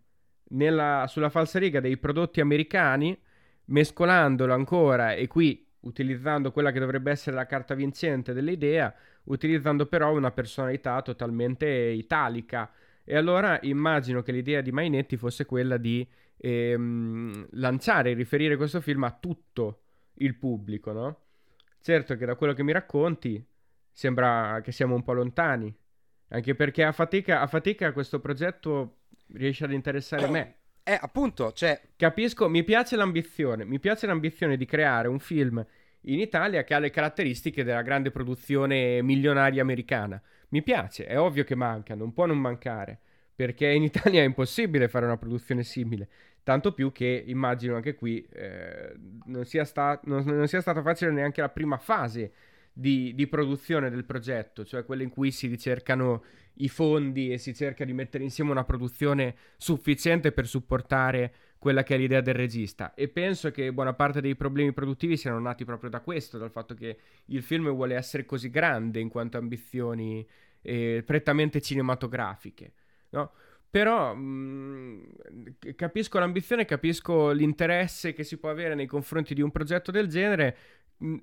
[0.49, 3.15] nella- sulla falsariga dei prodotti americani,
[3.65, 8.91] mescolandolo ancora e qui utilizzando quella che dovrebbe essere la carta vincente dell'idea,
[9.25, 12.71] utilizzando però una personalità totalmente italica.
[13.11, 18.81] E allora immagino che l'idea di Mainetti fosse quella di ehm, lanciare e riferire questo
[18.81, 19.81] film a tutto
[20.19, 21.21] il pubblico, no?
[21.81, 23.43] Certo che da quello che mi racconti
[23.91, 25.75] sembra che siamo un po' lontani,
[26.27, 28.97] anche perché a fatica, a fatica questo progetto
[29.33, 30.55] riesce ad interessare me.
[30.83, 35.65] Eh, appunto, cioè, Capisco, mi piace l'ambizione, mi piace l'ambizione di creare un film
[36.01, 40.21] in Italia che ha le caratteristiche della grande produzione milionaria americana.
[40.49, 42.99] Mi piace, è ovvio che manca, non può non mancare,
[43.35, 46.09] perché in Italia è impossibile fare una produzione simile.
[46.43, 51.11] Tanto più che immagino anche qui eh, non, sia sta- non- non sia stata facile
[51.11, 52.31] neanche la prima fase
[52.73, 56.23] di, di produzione del progetto, cioè quella in cui si ricercano
[56.55, 61.95] i fondi e si cerca di mettere insieme una produzione sufficiente per supportare quella che
[61.95, 62.93] è l'idea del regista.
[62.95, 66.73] E penso che buona parte dei problemi produttivi siano nati proprio da questo, dal fatto
[66.73, 70.25] che il film vuole essere così grande in quanto ambizioni
[70.61, 72.73] eh, prettamente cinematografiche,
[73.09, 73.31] no?
[73.69, 75.13] Però mh,
[75.75, 80.57] capisco l'ambizione, capisco l'interesse che si può avere nei confronti di un progetto del genere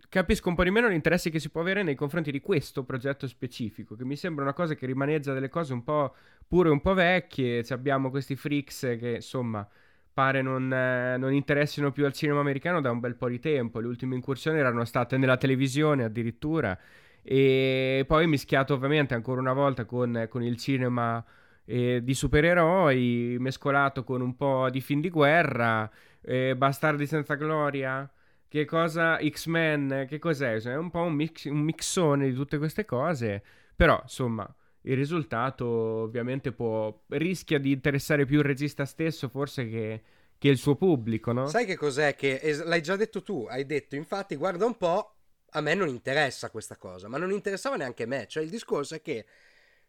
[0.08, 3.26] capisco un po' di meno l'interesse che si può avere nei confronti di questo progetto
[3.26, 6.14] specifico, che mi sembra una cosa che rimaneggia delle cose un po'
[6.46, 7.62] pure un po' vecchie.
[7.62, 9.68] Cioè abbiamo questi freaks che insomma
[10.16, 13.80] pare non, eh, non, interessino più al cinema americano da un bel po' di tempo.
[13.80, 16.78] Le ultime incursioni erano state nella televisione addirittura.
[17.22, 21.22] E poi mischiato ovviamente ancora una volta con, con il cinema
[21.66, 25.90] eh, di supereroi, mescolato con un po' di film di guerra,
[26.22, 28.10] eh, Bastardi senza gloria.
[28.48, 30.06] Che cosa X-Men?
[30.08, 30.58] Che cos'è?
[30.62, 33.42] È un po' un, mix, un mixone di tutte queste cose.
[33.76, 34.48] Però, insomma,
[34.86, 40.02] il risultato ovviamente può, rischia di interessare più il regista stesso forse che,
[40.38, 41.46] che il suo pubblico, no?
[41.46, 42.14] Sai che cos'è?
[42.14, 45.14] Che es- l'hai già detto tu, hai detto infatti guarda un po',
[45.50, 48.94] a me non interessa questa cosa, ma non interessava neanche a me, cioè il discorso
[48.94, 49.26] è che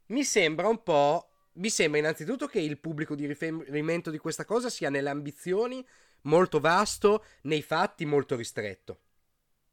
[0.07, 4.69] mi sembra un po', mi sembra innanzitutto che il pubblico di riferimento di questa cosa
[4.69, 5.85] sia nelle ambizioni
[6.21, 9.01] molto vasto, nei fatti molto ristretto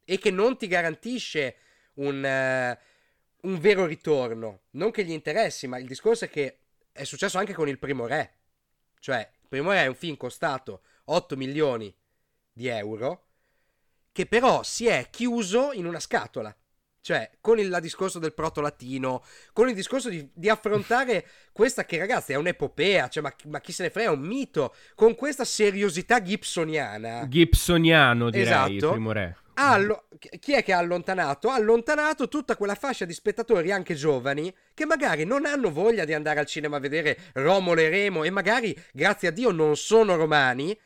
[0.05, 1.55] e che non ti garantisce
[1.95, 2.77] un...
[2.77, 2.93] Uh,
[3.45, 4.61] un vero ritorno.
[4.71, 6.59] Non che gli interessi, ma il discorso è che
[6.91, 8.33] è successo anche con il primo re.
[8.99, 11.93] Cioè, il primo re è un film costato 8 milioni
[12.51, 13.27] di euro,
[14.11, 16.55] che però si è chiuso in una scatola.
[17.01, 22.33] Cioè, con il discorso del proto-latino, con il discorso di, di affrontare questa che, ragazzi,
[22.33, 26.19] è un'epopea, cioè, ma, ma, chi se ne frega, è un mito, con questa seriosità
[26.19, 27.27] gibsoniana.
[27.27, 30.07] Gibsoniano, direi, esatto, il primo re allo-
[30.39, 31.49] chi è che ha allontanato?
[31.49, 36.13] Ha allontanato tutta quella fascia di spettatori, anche giovani, che magari non hanno voglia di
[36.13, 40.15] andare al cinema a vedere Romolo e Remo e magari, grazie a Dio, non sono
[40.15, 40.77] romani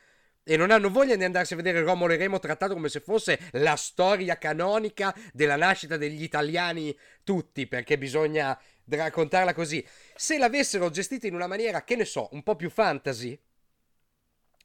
[0.42, 3.38] e non hanno voglia di andarsi a vedere Romolo e Remo trattato come se fosse
[3.52, 9.84] la storia canonica della nascita degli italiani tutti, perché bisogna raccontarla così.
[10.14, 13.38] Se l'avessero gestita in una maniera, che ne so, un po' più fantasy,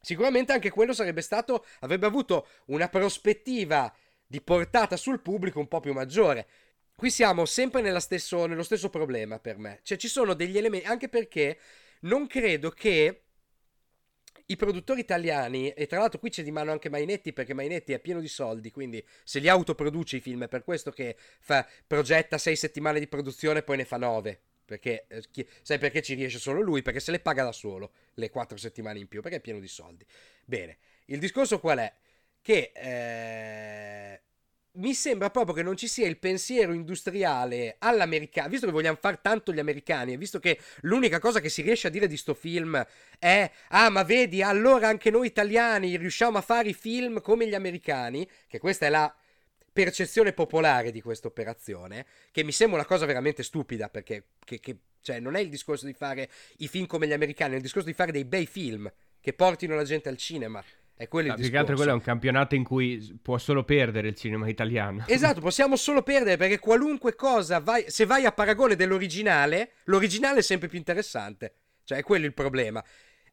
[0.06, 3.92] sicuramente anche quello sarebbe stato, avrebbe avuto una prospettiva
[4.28, 6.48] di portata sul pubblico un po' più maggiore.
[6.96, 9.80] Qui siamo sempre stesso, nello stesso problema per me.
[9.82, 11.58] Cioè ci sono degli elementi, anche perché
[12.02, 13.24] non credo che
[14.46, 18.00] i produttori italiani, e tra l'altro qui c'è di mano anche Mainetti perché Mainetti è
[18.00, 22.38] pieno di soldi, quindi se li autoproduce i film è per questo che fa, progetta
[22.38, 24.42] sei settimane di produzione e poi ne fa nove.
[24.66, 25.24] Perché eh,
[25.62, 26.82] sai perché ci riesce solo lui?
[26.82, 29.68] Perché se le paga da solo le quattro settimane in più, perché è pieno di
[29.68, 30.06] soldi.
[30.44, 31.94] Bene, il discorso qual è?
[32.42, 34.22] Che eh,
[34.74, 39.20] mi sembra proprio che non ci sia il pensiero industriale all'americano, visto che vogliamo fare
[39.22, 42.34] tanto gli americani e visto che l'unica cosa che si riesce a dire di sto
[42.34, 42.84] film
[43.20, 47.56] è ah ma vedi allora anche noi italiani riusciamo a fare i film come gli
[47.56, 49.16] americani, che questa è la
[49.76, 54.78] percezione popolare di questa operazione, che mi sembra una cosa veramente stupida, perché che, che,
[55.02, 57.90] cioè, non è il discorso di fare i film come gli americani, è il discorso
[57.90, 60.64] di fare dei bei film che portino la gente al cinema.
[60.96, 61.42] È quello il discorso.
[61.42, 65.04] Più che altro quello è un campionato in cui può solo perdere il cinema italiano.
[65.12, 70.42] Esatto, possiamo solo perdere perché qualunque cosa, vai, se vai a paragone dell'originale, l'originale è
[70.42, 71.54] sempre più interessante.
[71.84, 72.82] Cioè, è quello il problema.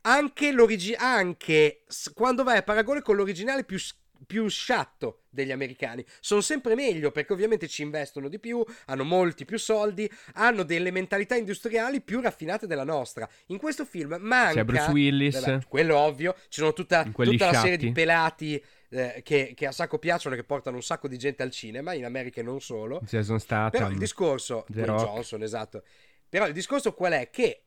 [0.01, 0.53] Anche,
[0.97, 3.79] anche quando vai a paragone con l'originale più
[4.27, 6.05] più sciatto degli americani.
[6.21, 10.91] Sono sempre meglio perché ovviamente ci investono di più, hanno molti più soldi, hanno delle
[10.91, 13.29] mentalità industriali più raffinate della nostra.
[13.47, 14.55] In questo film manca...
[14.55, 15.41] C'è Bruce Willis.
[15.41, 19.73] Vabbè, quello ovvio, ci sono tutta, tutta la serie di pelati eh, che, che, a
[19.73, 22.61] sacco piacciono e che portano un sacco di gente al cinema, in America e non
[22.61, 23.01] solo.
[23.05, 23.71] Jason Statham.
[23.71, 24.65] Però il discorso...
[24.69, 25.83] Johnson, esatto.
[26.29, 27.31] Però il discorso qual è?
[27.31, 27.65] Che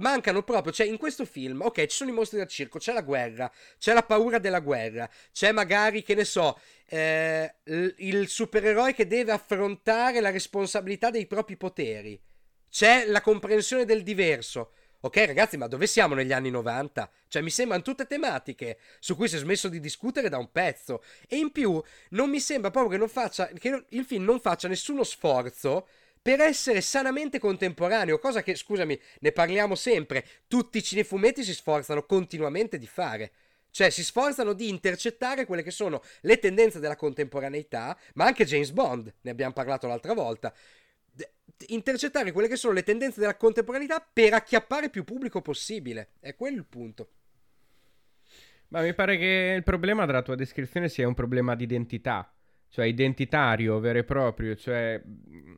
[0.00, 3.02] mancano proprio, cioè in questo film, ok, ci sono i mostri da circo, c'è la
[3.02, 9.06] guerra, c'è la paura della guerra, c'è magari, che ne so, eh, il supereroe che
[9.06, 12.20] deve affrontare la responsabilità dei propri poteri,
[12.68, 14.72] c'è la comprensione del diverso.
[15.02, 17.10] Ok ragazzi, ma dove siamo negli anni 90?
[17.26, 21.02] Cioè mi sembrano tutte tematiche su cui si è smesso di discutere da un pezzo.
[21.26, 24.68] E in più non mi sembra proprio che, non faccia, che il film non faccia
[24.68, 25.88] nessuno sforzo
[26.22, 32.04] per essere sanamente contemporaneo, cosa che, scusami, ne parliamo sempre, tutti i cinefumetti si sforzano
[32.04, 33.32] continuamente di fare.
[33.70, 38.70] Cioè si sforzano di intercettare quelle che sono le tendenze della contemporaneità, ma anche James
[38.72, 40.52] Bond, ne abbiamo parlato l'altra volta.
[41.68, 46.12] intercettare quelle che sono le tendenze della contemporaneità per acchiappare più pubblico possibile.
[46.18, 47.10] È quello il punto.
[48.68, 52.32] Ma mi pare che il problema della tua descrizione sia un problema di identità
[52.70, 55.02] cioè identitario, vero e proprio, cioè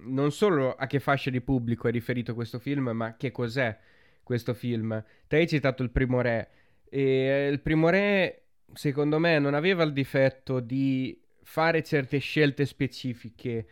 [0.01, 3.79] non solo a che fascia di pubblico è riferito questo film, ma che cos'è
[4.23, 5.03] questo film.
[5.29, 6.49] Te hai citato il primo re,
[6.89, 13.67] e il primo re, secondo me, non aveva il difetto di fare certe scelte specifiche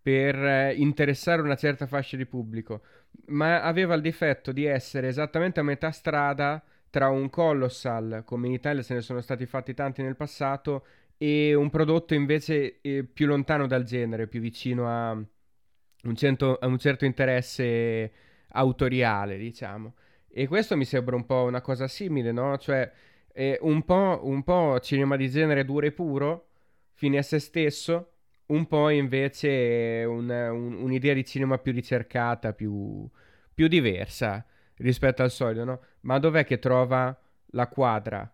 [0.00, 2.82] per interessare una certa fascia di pubblico,
[3.26, 8.52] ma aveva il difetto di essere esattamente a metà strada tra un colossal, come in
[8.52, 10.86] Italia se ne sono stati fatti tanti nel passato,
[11.16, 16.66] e un prodotto invece eh, più lontano dal genere, più vicino a un, cento, a
[16.66, 18.12] un certo interesse
[18.48, 19.94] autoriale, diciamo.
[20.28, 22.58] E questo mi sembra un po' una cosa simile, no?
[22.58, 22.90] Cioè,
[23.32, 26.48] eh, un, po', un po' cinema di genere duro e puro,
[26.92, 28.12] fine a se stesso,
[28.46, 33.08] un po' invece un, un, un'idea di cinema più ricercata, più,
[33.54, 34.44] più diversa
[34.76, 35.80] rispetto al solito, no?
[36.00, 37.16] Ma dov'è che trova
[37.52, 38.33] la quadra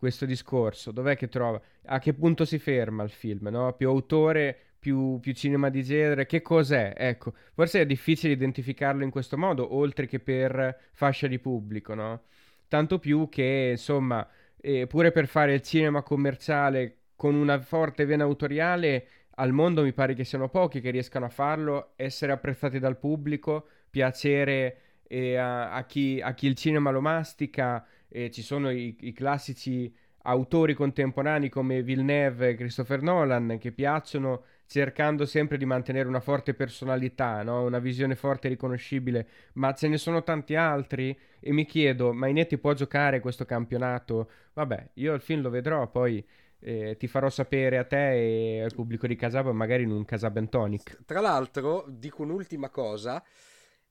[0.00, 0.92] questo discorso?
[0.92, 1.60] Dov'è che trova?
[1.84, 3.74] A che punto si ferma il film, no?
[3.74, 6.94] Più autore, più, più cinema di genere, che cos'è?
[6.96, 12.22] Ecco, forse è difficile identificarlo in questo modo, oltre che per fascia di pubblico, no?
[12.66, 14.26] Tanto più che, insomma,
[14.58, 19.92] eh, pure per fare il cinema commerciale con una forte vena autoriale, al mondo mi
[19.92, 25.72] pare che siano pochi che riescano a farlo, essere apprezzati dal pubblico, piacere eh, a,
[25.72, 27.84] a, chi, a, chi, il cinema lo mastica.
[28.10, 29.92] Eh, ci sono i, i, classici
[30.22, 36.54] autori contemporanei come Villeneuve e Christopher Nolan che piacciono cercando sempre di mantenere una forte
[36.54, 37.64] personalità, no?
[37.64, 42.28] una visione forte e riconoscibile, ma ce ne sono tanti altri e mi chiedo, ma
[42.28, 44.30] Inetti può giocare questo campionato?
[44.52, 46.24] Vabbè, io il film lo vedrò, poi
[46.60, 50.48] eh, ti farò sapere a te e al pubblico di Casaba, magari in un Casaben
[50.48, 51.04] Tonic.
[51.04, 53.24] Tra l'altro, dico un'ultima cosa,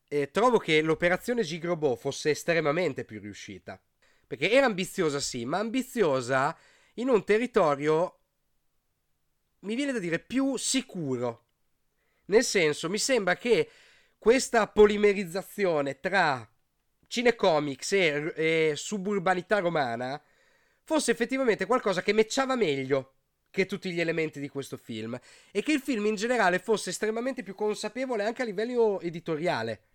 [0.07, 3.79] eh, trovo che l'operazione Gigrobot fosse estremamente più riuscita,
[4.29, 6.55] perché era ambiziosa sì, ma ambiziosa
[6.95, 8.19] in un territorio,
[9.61, 11.47] mi viene da dire, più sicuro.
[12.25, 13.67] Nel senso, mi sembra che
[14.19, 16.47] questa polimerizzazione tra
[17.07, 20.21] cinecomics e, e suburbanità romana
[20.83, 23.15] fosse effettivamente qualcosa che matchava meglio
[23.49, 25.19] che tutti gli elementi di questo film
[25.49, 29.85] e che il film in generale fosse estremamente più consapevole anche a livello editoriale.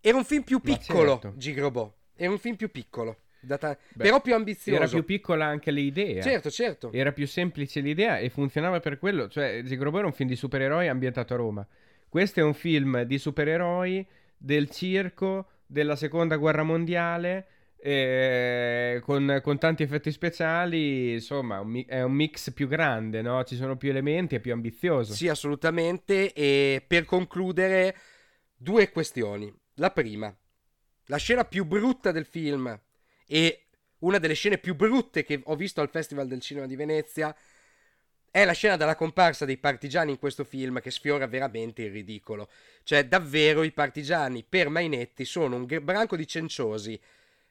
[0.00, 1.34] Era un film più piccolo, certo.
[1.36, 2.00] Gigrobot.
[2.16, 3.16] Era un film più piccolo.
[3.46, 4.80] Ta- Beh, però più ambizioso.
[4.80, 6.22] Era più piccola anche l'idea.
[6.22, 6.92] Certo, certo.
[6.92, 9.28] Era più semplice l'idea e funzionava per quello.
[9.28, 11.66] Cioè, Gigrobot era un film di supereroi ambientato a Roma.
[12.08, 14.06] Questo è un film di supereroi
[14.36, 17.46] del circo della seconda guerra mondiale
[17.84, 23.42] e con, con, tanti effetti speciali, insomma, un, è un mix più grande, no?
[23.42, 25.14] Ci sono più elementi, è più ambizioso.
[25.14, 26.32] Sì, assolutamente.
[26.32, 27.96] E per concludere,
[28.54, 29.52] due questioni.
[29.76, 30.32] La prima,
[31.12, 32.78] la scena più brutta del film
[33.26, 33.66] e
[33.98, 37.36] una delle scene più brutte che ho visto al Festival del Cinema di Venezia
[38.30, 42.48] è la scena della comparsa dei partigiani in questo film che sfiora veramente il ridicolo.
[42.82, 46.98] Cioè, davvero i partigiani per Mainetti sono un branco di cenciosi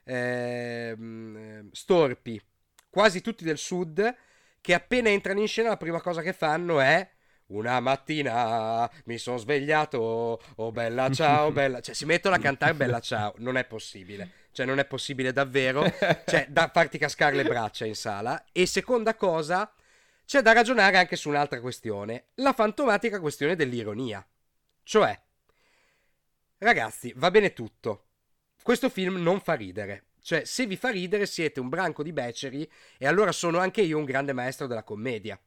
[0.03, 2.41] Ehm, storpi,
[2.89, 4.15] quasi tutti del sud,
[4.59, 7.07] che appena entrano in scena la prima cosa che fanno è
[7.51, 11.81] una mattina mi sono svegliato, oh bella ciao, bella...
[11.81, 14.39] Cioè si mettono a cantare bella ciao, non è possibile.
[14.51, 15.83] Cioè non è possibile davvero,
[16.25, 18.43] cioè da farti cascare le braccia in sala.
[18.51, 19.71] E seconda cosa,
[20.25, 24.25] c'è da ragionare anche su un'altra questione, la fantomatica questione dell'ironia.
[24.83, 25.17] Cioè,
[26.57, 28.07] ragazzi, va bene tutto,
[28.61, 30.05] questo film non fa ridere.
[30.21, 33.97] Cioè, se vi fa ridere siete un branco di beceri e allora sono anche io
[33.97, 35.39] un grande maestro della commedia.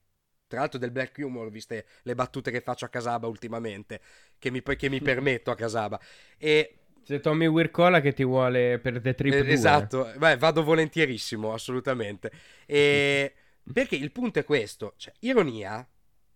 [0.46, 4.00] Tra l'altro del black humor, viste le battute che faccio a Casaba ultimamente,
[4.38, 6.00] che mi, che mi permetto a Casaba.
[6.38, 6.78] E...
[7.04, 12.30] C'è Tommy Wirkola che ti vuole per The Trip eh, Esatto, Beh, vado volentierissimo, assolutamente.
[12.66, 13.34] E...
[13.72, 15.86] Perché il punto è questo, cioè, ironia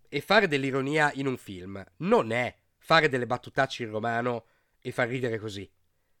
[0.09, 4.45] e fare dell'ironia in un film non è fare delle battutacce in romano
[4.81, 5.69] e far ridere così.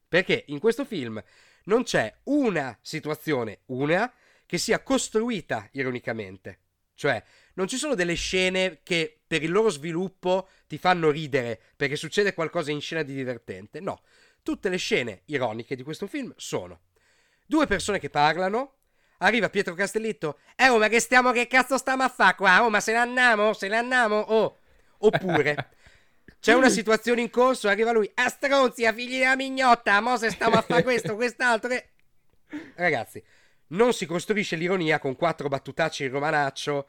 [0.07, 1.21] Perché in questo film
[1.63, 4.11] non c'è una situazione, una,
[4.45, 6.59] che sia costruita ironicamente.
[6.99, 7.23] Cioè,
[7.53, 12.33] non ci sono delle scene che per il loro sviluppo ti fanno ridere perché succede
[12.33, 13.79] qualcosa in scena di divertente.
[13.79, 14.01] No,
[14.43, 16.81] tutte le scene ironiche di questo film sono
[17.45, 18.73] due persone che parlano,
[19.19, 22.65] arriva Pietro Castellitto, eh oh ma che stiamo, che cazzo stiamo a fare qua?
[22.65, 24.57] Oh ma se ne andiamo, se ne andiamo, oh.
[24.97, 25.69] Oppure
[26.41, 30.31] c'è una situazione in corso, arriva lui, a stronzi, a figli della mignotta, mo se
[30.31, 31.69] stiamo a fare questo, quest'altro.
[31.69, 31.91] Che...
[32.75, 33.23] Ragazzi,
[33.69, 36.87] non si costruisce l'ironia con quattro battutacci in romanaccio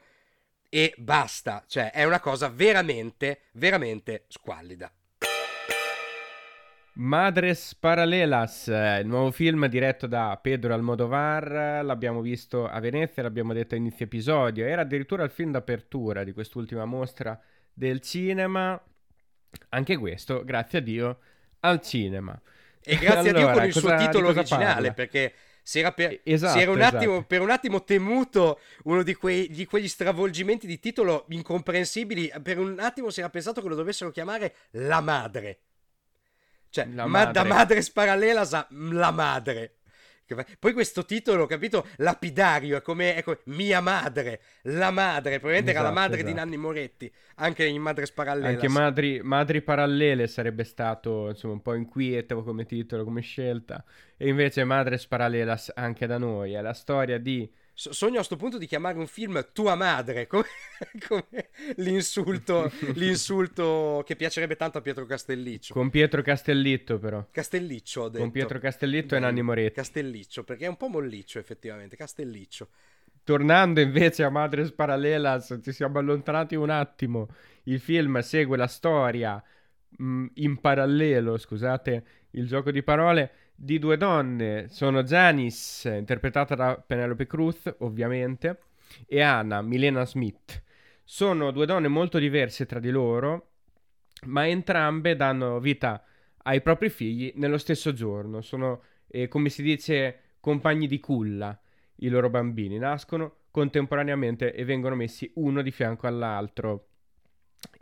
[0.69, 1.63] e basta.
[1.67, 4.91] Cioè, è una cosa veramente, veramente squallida.
[6.93, 13.75] Madres Paralelas, il nuovo film diretto da Pedro Almodovar, l'abbiamo visto a Venezia, l'abbiamo detto
[13.75, 17.39] a inizio episodio, era addirittura il film d'apertura di quest'ultima mostra
[17.73, 18.79] del cinema
[19.69, 21.19] anche questo, grazie a Dio,
[21.61, 22.39] al cinema.
[22.83, 24.93] E grazie allora, a Dio con il cosa, suo titolo originale, parla?
[24.93, 27.27] perché si era, per, esatto, si era un attimo, esatto.
[27.27, 32.31] per un attimo temuto uno di, quei, di, quegli stravolgimenti di titolo incomprensibili.
[32.41, 35.59] Per un attimo si era pensato che lo dovessero chiamare La Madre.
[36.69, 37.33] Cioè, la ma, madre.
[37.33, 39.80] da Madres Parallelas a La Madre.
[40.59, 45.71] Poi questo titolo, capito, lapidario, è come, è come Mia madre, la madre, probabilmente esatto,
[45.71, 46.33] era la esatto, madre esatto.
[46.33, 48.53] di Nanni Moretti, anche in Madres Parallele.
[48.53, 53.83] Anche madri, madri, Parallele sarebbe stato, insomma, un po' inquieto come titolo, come scelta,
[54.17, 58.57] e invece Madres Parallelas anche da noi, è la storia di sogno a questo punto
[58.57, 60.45] di chiamare un film Tua madre, come,
[61.07, 65.73] come l'insulto, l'insulto, che piacerebbe tanto a Pietro Castelliccio.
[65.73, 67.25] Con Pietro Castellitto però.
[67.31, 68.23] Castelliccio ho detto.
[68.23, 69.75] Con Pietro Castellitto e Nanni Moretti.
[69.75, 72.69] Castelliccio, perché è un po' molliccio effettivamente, Castelliccio.
[73.23, 77.27] Tornando invece a Madres Parallelas, ci siamo allontanati un attimo.
[77.63, 79.41] Il film segue la storia
[79.97, 83.31] mh, mm, in parallelo, scusate il gioco di parole,
[83.63, 84.67] di due donne.
[84.69, 88.59] Sono Janice, interpretata da Penelope Cruz, ovviamente,
[89.05, 90.63] e Anna, Milena Smith.
[91.03, 93.49] Sono due donne molto diverse tra di loro,
[94.25, 96.03] ma entrambe danno vita
[96.43, 98.41] ai propri figli nello stesso giorno.
[98.41, 101.57] Sono, eh, come si dice, compagni di culla.
[101.97, 106.87] I loro bambini nascono contemporaneamente e vengono messi uno di fianco all'altro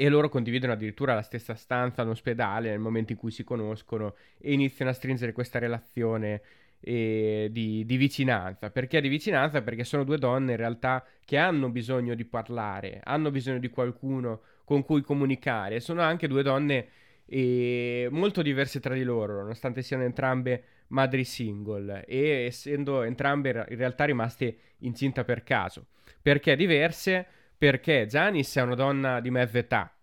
[0.01, 4.53] e loro condividono addirittura la stessa stanza all'ospedale nel momento in cui si conoscono e
[4.53, 6.41] iniziano a stringere questa relazione
[6.79, 8.69] eh, di, di, vicinanza.
[8.69, 9.61] Perché di vicinanza?
[9.61, 14.39] Perché sono due donne in realtà che hanno bisogno di parlare, hanno bisogno di qualcuno
[14.63, 15.81] con cui comunicare.
[15.81, 16.87] Sono anche due donne
[17.25, 23.75] eh, molto diverse tra di loro, nonostante siano entrambe madri single e essendo entrambe in
[23.75, 25.87] realtà rimaste incinta per caso.
[26.21, 27.27] Perché diverse?
[27.59, 29.93] Perché Janice è una donna di mezza età,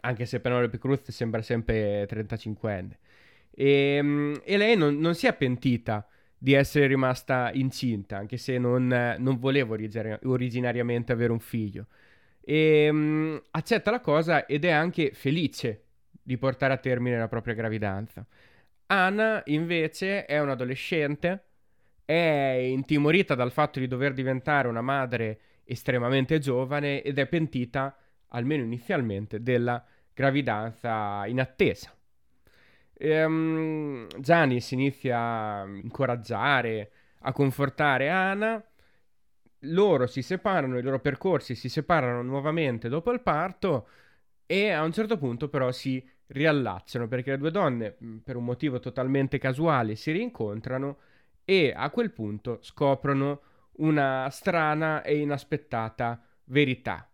[0.00, 2.98] anche se Penelope Cruz sembra sempre 35enne.
[3.50, 6.06] E, ehm, e lei non, non, si è pentita
[6.36, 8.86] di essere rimasta incinta, anche se non,
[9.18, 9.74] non voleva
[10.24, 11.86] originariamente avere un figlio.
[12.42, 15.84] E um, accetta la cosa ed è anche felice
[16.22, 18.26] di portare a termine la propria gravidanza.
[18.88, 21.44] Anna invece è un'adolescente,
[22.04, 27.96] è intimorita dal fatto di dover diventare una madre estremamente giovane ed è pentita,
[28.28, 31.94] almeno inizialmente, della gravidanza in attesa.
[32.96, 36.90] Ehm, Gianni si inizia a incoraggiare,
[37.20, 38.62] a confortare Anna.
[39.66, 43.88] Loro si separano, i loro percorsi si separano nuovamente dopo il parto
[44.46, 48.78] e a un certo punto però si riallacciano perché le due donne, per un motivo
[48.78, 50.98] totalmente casuale, si rincontrano
[51.44, 53.40] e a quel punto scoprono
[53.76, 57.10] una strana e inaspettata verità.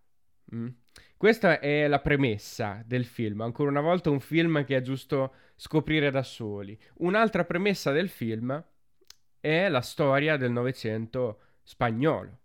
[0.54, 0.68] Mm?
[1.16, 6.10] Questa è la premessa del film, ancora una volta un film che è giusto scoprire
[6.10, 6.78] da soli.
[6.98, 8.64] Un'altra premessa del film
[9.38, 12.38] è la storia del Novecento spagnolo,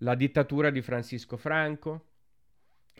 [0.00, 2.06] la dittatura di Francisco Franco,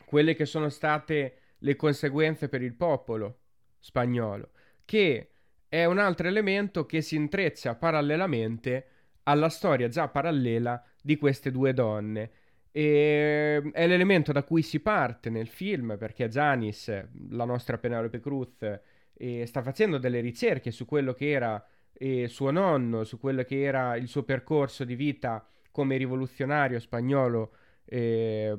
[0.05, 3.41] quelle che sono state le conseguenze per il popolo
[3.79, 4.51] spagnolo,
[4.85, 5.31] che
[5.69, 8.87] è un altro elemento che si intreccia parallelamente
[9.29, 12.31] alla storia già parallela di queste due donne.
[12.73, 18.81] E è l'elemento da cui si parte nel film perché Janice, la nostra Penelope Cruz,
[19.15, 21.63] eh, sta facendo delle ricerche su quello che era
[21.93, 27.53] eh, suo nonno, su quello che era il suo percorso di vita come rivoluzionario spagnolo
[27.85, 28.55] eh,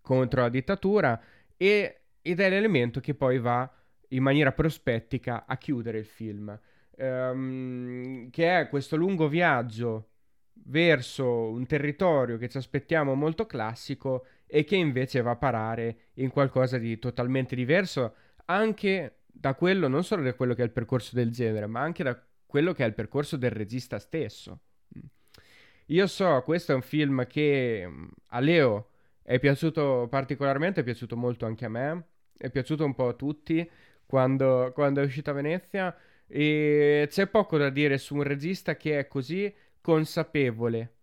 [0.00, 1.20] contro la dittatura
[1.56, 3.70] e, ed è l'elemento che poi va
[4.08, 6.58] in maniera prospettica a chiudere il film
[6.96, 10.10] ehm, che è questo lungo viaggio
[10.64, 16.30] verso un territorio che ci aspettiamo molto classico e che invece va a parare in
[16.30, 18.14] qualcosa di totalmente diverso
[18.46, 22.02] anche da quello, non solo da quello che è il percorso del genere, ma anche
[22.02, 24.60] da quello che è il percorso del regista stesso.
[25.90, 28.90] Io so, questo è un film che mm, a Leo
[29.22, 33.68] è piaciuto particolarmente, è piaciuto molto anche a me, è piaciuto un po' a tutti
[34.04, 35.96] quando, quando è uscito a Venezia.
[36.26, 40.96] E c'è poco da dire su un regista che è così consapevole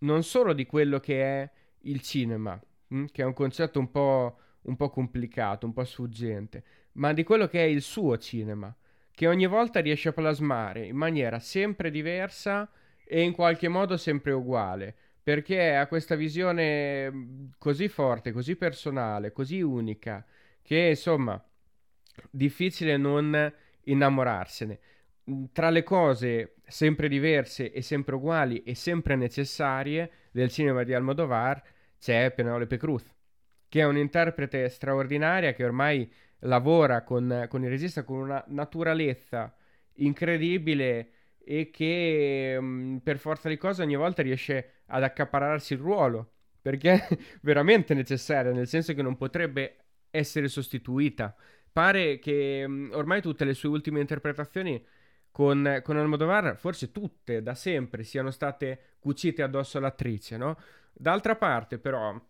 [0.00, 1.50] non solo di quello che è
[1.82, 2.96] il cinema, mh?
[2.96, 7.24] Mm, che è un concetto un po', un po' complicato, un po' sfuggente, ma di
[7.24, 8.74] quello che è il suo cinema,
[9.10, 12.70] che ogni volta riesce a plasmare in maniera sempre diversa
[13.04, 19.32] e in qualche modo sempre uguale, perché ha questa visione mm, così forte, così personale,
[19.32, 20.24] così unica,
[20.62, 21.42] che insomma
[22.30, 23.52] difficile non
[23.90, 24.78] innamorarsene.
[25.30, 30.94] Mm, tra le cose sempre diverse e sempre uguali e sempre necessarie del cinema di
[30.94, 31.62] Almodovar
[31.98, 33.14] c'è Penelope Cruz,
[33.68, 36.10] che è un'interprete straordinaria che ormai
[36.40, 39.54] lavora con, con il regista con una naturalezza
[39.94, 45.80] incredibile e che mh, mm, per forza di cose ogni volta riesce ad accapararsi il
[45.80, 49.76] ruolo perché è veramente necessaria, nel senso che non potrebbe
[50.10, 51.34] essere sostituita
[51.78, 54.84] pare che mm, ormai tutte le sue ultime interpretazioni
[55.30, 60.58] con, con Almodovar forse tutte da sempre siano state cucite addosso all'attrice, no?
[60.92, 62.20] D'altra parte però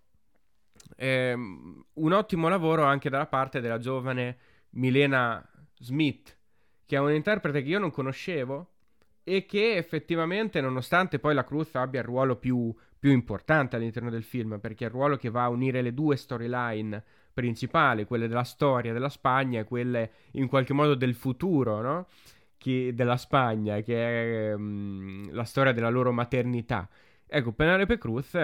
[0.96, 4.36] ehm, un ottimo lavoro anche dalla parte della giovane
[4.72, 5.42] Milena
[5.78, 6.36] Smith,
[6.84, 8.72] che è un'interprete che io non conoscevo
[9.22, 14.24] e che effettivamente, nonostante poi la Cruz abbia il ruolo più, più importante all'interno del
[14.24, 17.02] film, perché è il ruolo che va a unire le due storyline
[17.38, 22.06] principali, quelle della storia della Spagna quelle in qualche modo del futuro, no?
[22.56, 26.88] Che, della Spagna, che è um, la storia della loro maternità.
[27.28, 28.34] Ecco, Penelope Cruz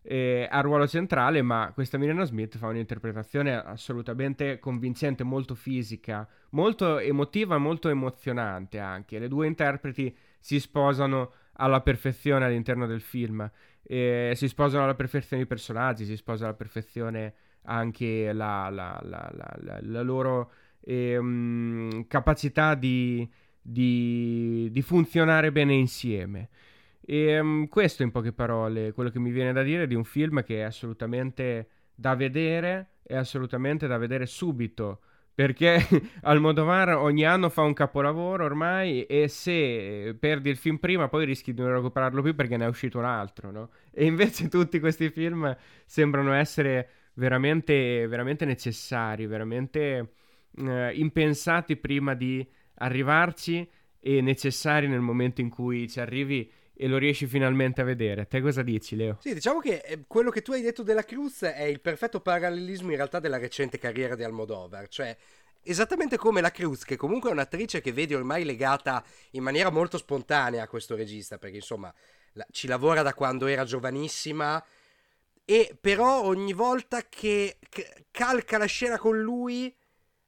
[0.00, 7.00] eh, ha ruolo centrale, ma questa Milena Smith fa un'interpretazione assolutamente convincente, molto fisica, molto
[7.00, 9.18] emotiva, molto emozionante anche.
[9.18, 13.50] Le due interpreti si sposano alla perfezione all'interno del film,
[13.82, 17.34] eh, si sposano alla perfezione i personaggi, si sposa alla perfezione
[17.66, 20.50] anche la, la, la, la loro
[20.80, 23.28] eh, capacità di,
[23.60, 26.48] di, di, funzionare bene insieme.
[27.04, 30.42] E um, questo in poche parole, quello che mi viene da dire di un film
[30.42, 35.00] che è assolutamente da vedere, è assolutamente da vedere subito
[35.36, 35.86] perché
[36.22, 41.52] Almodovar ogni anno fa un capolavoro ormai e se perdi il film prima poi rischi
[41.52, 43.68] di non recuperarlo più perché ne è uscito un altro, no?
[43.92, 45.54] E invece tutti questi film
[45.84, 50.12] sembrano essere veramente, veramente necessari, veramente
[50.56, 52.46] eh, impensati prima di
[52.76, 53.68] arrivarci
[54.00, 58.26] e necessari nel momento in cui ci arrivi e lo riesci finalmente a vedere.
[58.26, 59.16] Te cosa dici, Leo?
[59.20, 62.90] Sì, diciamo che eh, quello che tu hai detto della Cruz è il perfetto parallelismo
[62.90, 65.16] in realtà della recente carriera di Almodovar, cioè
[65.62, 69.02] esattamente come la Cruz, che comunque è un'attrice che vedi ormai legata
[69.32, 71.92] in maniera molto spontanea a questo regista, perché insomma
[72.32, 74.62] la, ci lavora da quando era giovanissima
[75.48, 77.58] e però ogni volta che
[78.10, 79.74] calca la scena con lui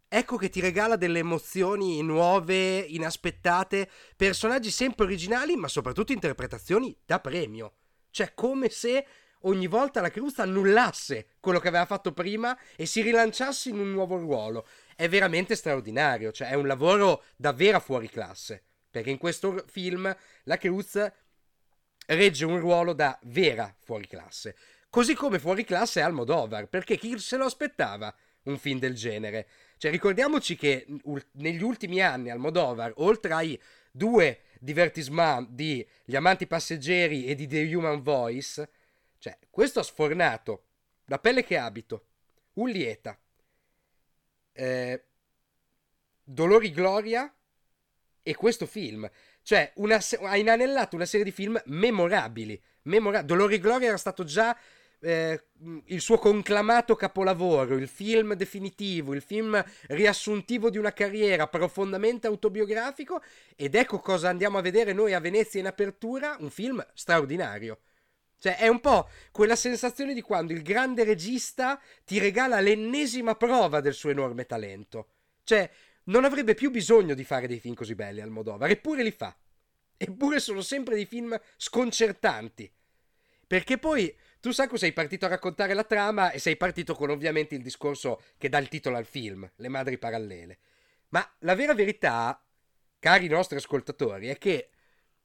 [0.08, 7.20] ecco che ti regala delle emozioni nuove, inaspettate, personaggi sempre originali, ma soprattutto interpretazioni da
[7.20, 7.74] premio.
[8.10, 9.06] Cioè, come se
[9.42, 13.90] ogni volta la Cruz annullasse quello che aveva fatto prima e si rilanciasse in un
[13.90, 14.66] nuovo ruolo.
[14.96, 18.62] È veramente straordinario, cioè è un lavoro davvero fuori classe.
[18.88, 21.12] Perché in questo film la Cruz
[22.06, 24.56] regge un ruolo da vera fuori classe.
[24.91, 28.14] Così come fuori classe Almodovar, perché chi se lo aspettava
[28.45, 29.49] un film del genere?
[29.76, 30.86] Cioè, ricordiamoci che
[31.32, 33.61] negli ultimi anni Almodovar, oltre ai
[33.91, 38.70] due divertissement di Gli amanti passeggeri e di The Human Voice,
[39.18, 40.64] cioè, questo ha sfornato
[41.07, 42.07] La pelle che abito,
[42.55, 43.18] Ullieta,
[44.53, 45.05] eh,
[46.24, 47.32] Dolori Gloria
[48.22, 49.09] e questo film.
[49.43, 52.61] Cioè, una, ha inanellato una serie di film memorabili.
[52.82, 54.57] Memora- Dolori Gloria era stato già
[55.01, 55.44] eh,
[55.86, 63.22] il suo conclamato capolavoro, il film definitivo, il film riassuntivo di una carriera profondamente autobiografico
[63.57, 67.80] ed ecco cosa andiamo a vedere noi a Venezia in apertura, un film straordinario.
[68.40, 73.80] Cioè, è un po' quella sensazione di quando il grande regista ti regala l'ennesima prova
[73.80, 75.09] del suo enorme talento.
[75.42, 75.68] Cioè,
[76.05, 79.36] non avrebbe più bisogno di fare dei film così belli al Modovar, eppure li fa.
[79.96, 82.70] Eppure sono sempre dei film sconcertanti.
[83.44, 87.55] Perché poi tu Sacco sei partito a raccontare la trama e sei partito con ovviamente
[87.55, 90.59] il discorso che dà il titolo al film, Le madri parallele.
[91.09, 92.41] Ma la vera verità,
[92.99, 94.70] cari nostri ascoltatori, è che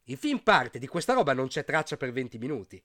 [0.04, 2.84] il film parte di questa roba non c'è traccia per 20 minuti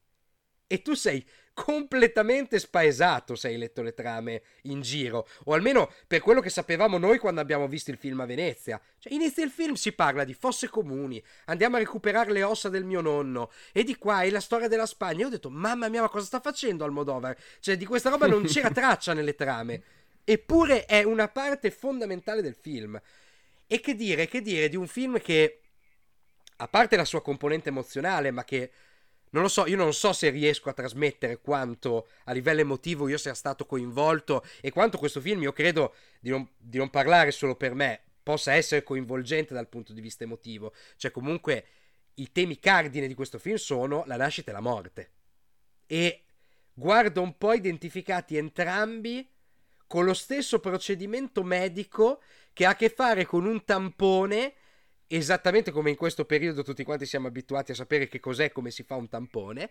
[0.69, 6.21] e tu sei completamente spaesato se hai letto le trame in giro, o almeno per
[6.21, 8.81] quello che sapevamo noi quando abbiamo visto il film a Venezia.
[8.99, 12.85] Cioè, inizia il film, si parla di fosse comuni, andiamo a recuperare le ossa del
[12.85, 15.23] mio nonno, e di qua è la storia della Spagna.
[15.23, 17.37] Io ho detto, mamma mia, ma cosa sta facendo Almodovar?
[17.59, 19.83] Cioè, di questa roba non c'era traccia nelle trame,
[20.23, 23.01] eppure è una parte fondamentale del film.
[23.67, 25.63] E che dire, che dire di un film che,
[26.59, 28.71] a parte la sua componente emozionale, ma che
[29.31, 33.19] non lo so, io non so se riesco a trasmettere quanto a livello emotivo io
[33.19, 37.57] sia stato coinvolto e quanto questo film, io credo di non, di non parlare solo
[37.57, 40.75] per me, possa essere coinvolgente dal punto di vista emotivo.
[40.97, 41.67] Cioè, comunque,
[42.15, 45.11] i temi cardine di questo film sono la nascita e la morte.
[45.87, 46.25] E
[46.75, 49.29] guardo un po' identificati entrambi
[49.87, 52.21] con lo stesso procedimento medico
[52.53, 54.55] che ha a che fare con un tampone
[55.09, 58.83] esattamente come in questo periodo tutti quanti siamo abituati a sapere che cos'è, come si
[58.83, 59.71] fa un tampone,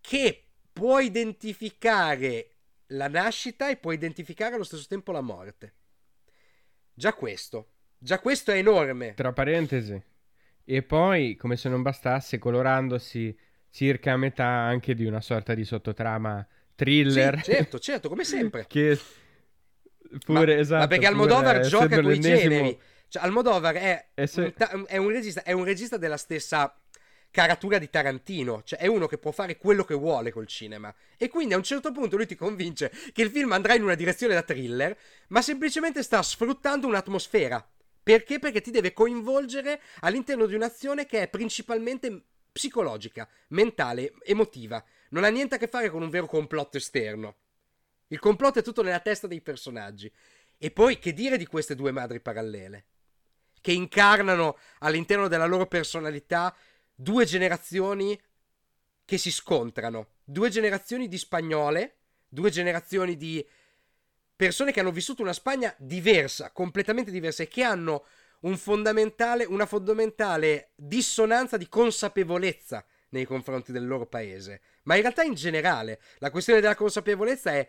[0.00, 2.48] che può identificare
[2.88, 5.74] la nascita e può identificare allo stesso tempo la morte.
[6.94, 9.14] Già questo, già questo è enorme.
[9.14, 10.00] Tra parentesi.
[10.64, 13.36] E poi, come se non bastasse, colorandosi
[13.70, 17.42] circa a metà anche di una sorta di sottotrama thriller.
[17.42, 18.66] Sì, certo, certo, come sempre.
[18.68, 18.98] che
[20.24, 22.78] pure, ma, esatto, ma perché Almodovar gioca con i generi.
[23.12, 24.40] Cioè, Almodovar è, se...
[24.40, 26.74] un, ta- è, un regista, è un regista della stessa
[27.30, 30.94] caratura di Tarantino, cioè è uno che può fare quello che vuole col cinema.
[31.18, 33.96] E quindi a un certo punto lui ti convince che il film andrà in una
[33.96, 34.96] direzione da thriller,
[35.28, 37.62] ma semplicemente sta sfruttando un'atmosfera.
[38.02, 38.38] Perché?
[38.38, 44.82] Perché ti deve coinvolgere all'interno di un'azione che è principalmente psicologica, mentale, emotiva.
[45.10, 47.36] Non ha niente a che fare con un vero complotto esterno.
[48.06, 50.10] Il complotto è tutto nella testa dei personaggi.
[50.56, 52.86] E poi che dire di queste due madri parallele?
[53.62, 56.54] Che incarnano all'interno della loro personalità
[56.94, 58.20] due generazioni
[59.06, 61.96] che si scontrano, due generazioni di spagnole,
[62.28, 63.46] due generazioni di
[64.36, 68.04] persone che hanno vissuto una Spagna diversa, completamente diversa e che hanno
[68.40, 74.60] un fondamentale, una fondamentale dissonanza di consapevolezza nei confronti del loro paese.
[74.84, 77.68] Ma in realtà in generale la questione della consapevolezza è,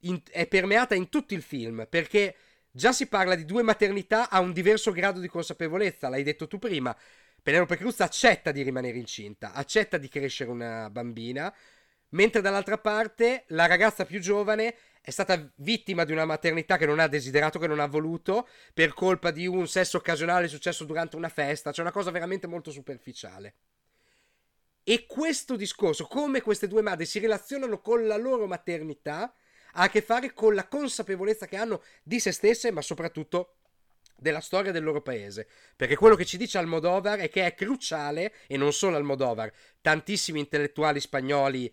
[0.00, 2.34] in, è permeata in tutto il film, perché
[2.74, 6.58] Già si parla di due maternità a un diverso grado di consapevolezza, l'hai detto tu
[6.58, 6.96] prima.
[7.42, 11.54] Penelope Cruz accetta di rimanere incinta, accetta di crescere una bambina,
[12.10, 16.98] mentre dall'altra parte la ragazza più giovane è stata vittima di una maternità che non
[16.98, 21.28] ha desiderato, che non ha voluto, per colpa di un sesso occasionale successo durante una
[21.28, 23.54] festa, cioè una cosa veramente molto superficiale.
[24.82, 29.30] E questo discorso, come queste due madri si relazionano con la loro maternità,
[29.72, 33.56] ha a che fare con la consapevolezza che hanno di se stesse, ma soprattutto
[34.16, 35.48] della storia del loro paese.
[35.76, 40.38] Perché quello che ci dice Almodovar è che è cruciale, e non solo Almodovar, tantissimi
[40.38, 41.72] intellettuali spagnoli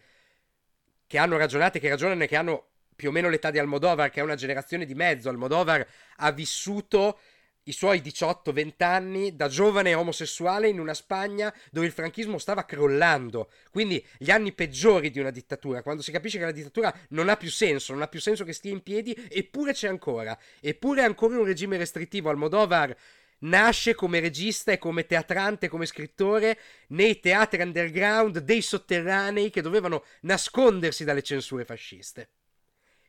[1.06, 4.10] che hanno ragionato e che ragionano e che hanno più o meno l'età di Almodovar,
[4.10, 5.30] che è una generazione di mezzo.
[5.30, 5.88] Almodovar
[6.18, 7.20] ha vissuto
[7.64, 13.51] i suoi 18-20 anni da giovane omosessuale in una Spagna dove il franchismo stava crollando.
[13.70, 17.38] Quindi gli anni peggiori di una dittatura, quando si capisce che la dittatura non ha
[17.38, 20.38] più senso, non ha più senso che stia in piedi, eppure c'è ancora.
[20.60, 22.30] Eppure è ancora un regime restrittivo.
[22.30, 22.95] Almodovar
[23.39, 26.57] nasce come regista e come teatrante, come scrittore
[26.88, 32.30] nei teatri underground dei sotterranei che dovevano nascondersi dalle censure fasciste.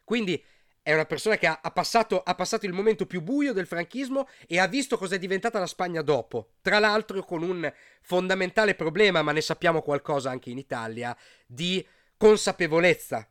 [0.05, 0.43] Quindi
[0.83, 4.29] è una persona che ha, ha, passato, ha, passato, il momento più buio del franchismo
[4.47, 6.55] e ha visto cos'è diventata la Spagna dopo.
[6.63, 7.71] Tra l'altro con un
[8.01, 11.17] fondamentale problema, ma ne sappiamo qualcosa anche in Italia,
[11.47, 13.29] di consapevolezza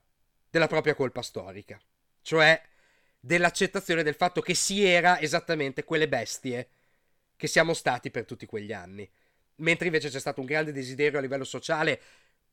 [0.50, 1.80] della propria colpa storica.
[2.22, 2.62] Cioè
[3.20, 6.70] dell'accettazione del fatto che si era esattamente quelle bestie
[7.36, 9.10] che siamo stati per tutti quegli anni.
[9.56, 12.02] Mentre invece c'è stato un grande desiderio a livello sociale,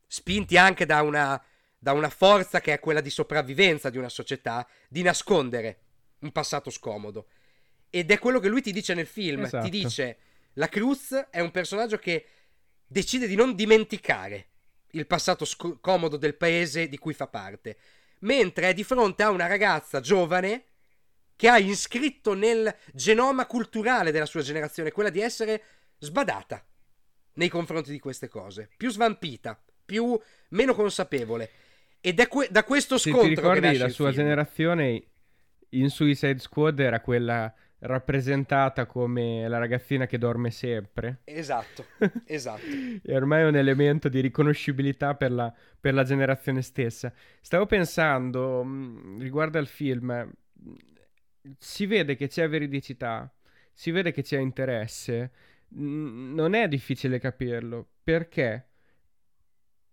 [0.07, 1.43] spinti anche da una
[1.87, 5.79] da una forza che è quella di sopravvivenza di una società, di nascondere
[6.19, 7.29] un passato scomodo.
[7.91, 9.45] Ed è quello che lui ti dice nel film.
[9.45, 9.63] Esatto.
[9.63, 10.19] Ti dice,
[10.55, 12.27] la Cruz è un personaggio che
[12.85, 14.49] decide di non dimenticare
[14.91, 17.77] il passato scomodo del paese di cui fa parte,
[18.21, 20.65] mentre è di fronte a una ragazza giovane
[21.37, 25.63] che ha iscritto nel genoma culturale della sua generazione quella di essere
[25.99, 26.67] sbadata
[27.35, 31.51] nei confronti di queste cose, più svampita, più meno consapevole.
[32.09, 34.23] Ed è que- da questo scontro Se ti ricordi la sua film.
[34.23, 35.03] generazione
[35.71, 41.23] in Suicide Squad era quella rappresentata come la ragazzina che dorme sempre.
[41.25, 41.85] Esatto,
[42.27, 42.63] esatto.
[43.03, 47.13] e ormai è un elemento di riconoscibilità per la, per la generazione stessa.
[47.41, 50.31] Stavo pensando, mh, riguardo al film,
[51.59, 53.29] si vede che c'è veridicità,
[53.73, 55.31] si vede che c'è interesse,
[55.69, 57.89] mh, non è difficile capirlo.
[58.03, 58.69] Perché?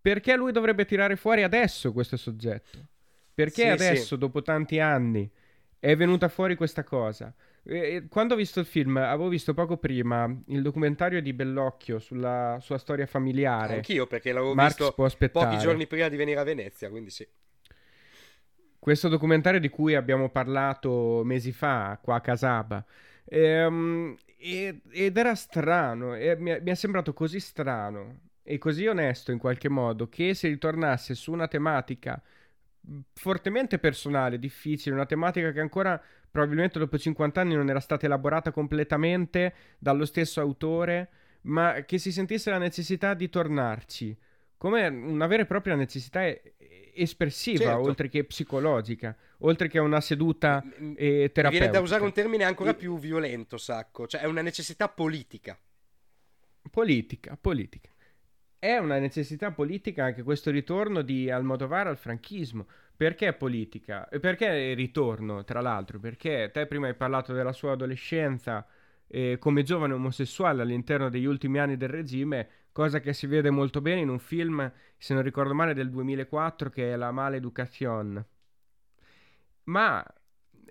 [0.03, 2.77] Perché lui dovrebbe tirare fuori adesso questo soggetto?
[3.33, 4.17] Perché sì, adesso, sì.
[4.17, 5.31] dopo tanti anni,
[5.79, 7.33] è venuta fuori questa cosa?
[7.63, 12.57] E, quando ho visto il film, avevo visto poco prima il documentario di Bellocchio sulla
[12.59, 13.75] sua storia familiare.
[13.75, 17.25] Anch'io, perché l'avevo Marx visto pochi giorni prima di venire a Venezia, quindi sì.
[18.77, 22.83] Questo documentario di cui abbiamo parlato mesi fa qua a Casaba.
[23.23, 29.69] Ehm, ed era strano, mi, mi è sembrato così strano e così onesto in qualche
[29.69, 32.21] modo che se ritornasse su una tematica
[33.13, 38.51] fortemente personale, difficile, una tematica che ancora probabilmente dopo 50 anni non era stata elaborata
[38.51, 41.09] completamente dallo stesso autore,
[41.43, 44.17] ma che si sentisse la necessità di tornarci,
[44.57, 46.21] come una vera e propria necessità
[46.93, 47.81] espressiva, certo.
[47.81, 50.61] oltre che psicologica, oltre che una seduta
[50.95, 51.49] eh, terapeutica.
[51.49, 55.57] Viene da usare un termine ancora più violento, Sacco, cioè è una necessità politica.
[56.69, 57.92] Politica, politica
[58.63, 62.65] è una necessità politica anche questo ritorno di Almodovar al franchismo.
[62.95, 64.07] Perché politica?
[64.21, 65.99] Perché ritorno, tra l'altro?
[65.99, 68.65] Perché te prima hai parlato della sua adolescenza
[69.07, 73.81] eh, come giovane omosessuale all'interno degli ultimi anni del regime, cosa che si vede molto
[73.81, 78.25] bene in un film, se non ricordo male, del 2004 che è La Maleducation.
[79.65, 80.05] Ma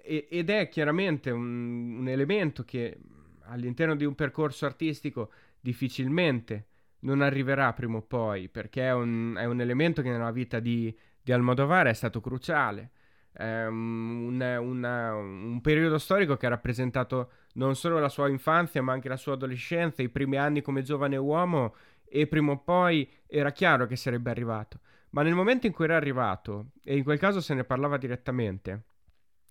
[0.03, 2.99] ed è chiaramente un, un elemento che
[3.43, 5.30] all'interno di un percorso artistico
[5.61, 6.68] difficilmente
[7.03, 10.96] non arriverà prima o poi, perché è un, è un elemento che nella vita di,
[11.22, 12.90] di Almodovar è stato cruciale.
[13.32, 18.92] È un, una, un periodo storico che ha rappresentato non solo la sua infanzia, ma
[18.92, 21.74] anche la sua adolescenza, i primi anni come giovane uomo,
[22.05, 24.80] e prima o poi era chiaro che sarebbe arrivato.
[25.11, 28.84] Ma nel momento in cui era arrivato, e in quel caso se ne parlava direttamente,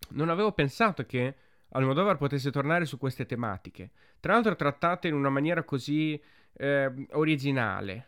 [0.10, 1.36] non avevo pensato che
[1.70, 3.91] Almodovar potesse tornare su queste tematiche.
[4.20, 6.22] Tra l'altro trattate in una maniera così
[6.54, 8.08] eh, originale.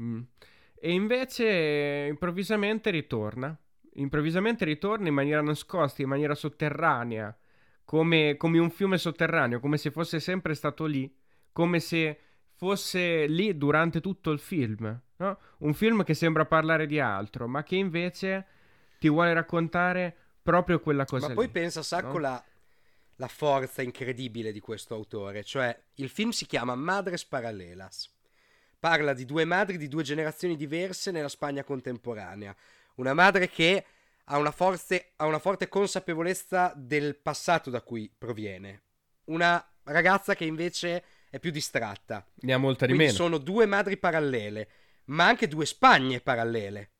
[0.00, 0.20] Mm.
[0.78, 3.58] E invece improvvisamente ritorna.
[3.94, 7.34] Improvvisamente ritorna in maniera nascosta, in maniera sotterranea,
[7.84, 11.10] come, come un fiume sotterraneo, come se fosse sempre stato lì,
[11.50, 12.18] come se
[12.56, 15.00] fosse lì durante tutto il film.
[15.16, 15.38] No?
[15.58, 18.46] Un film che sembra parlare di altro, ma che invece
[18.98, 21.28] ti vuole raccontare proprio quella cosa.
[21.28, 22.18] Ma poi lì, pensa, Sacco, no?
[22.18, 22.44] la,
[23.16, 25.44] la forza incredibile di questo autore.
[25.44, 28.12] Cioè, il film si chiama Madres Paralelas.
[28.78, 32.54] Parla di due madri di due generazioni diverse nella Spagna contemporanea.
[32.96, 33.84] Una madre che
[34.24, 38.82] ha una, forze, ha una forte consapevolezza del passato da cui proviene.
[39.24, 42.26] Una ragazza che invece è più distratta.
[42.40, 43.24] Ne ha molta di Quindi meno.
[43.24, 44.68] sono due madri parallele,
[45.06, 46.90] ma anche due Spagne parallele.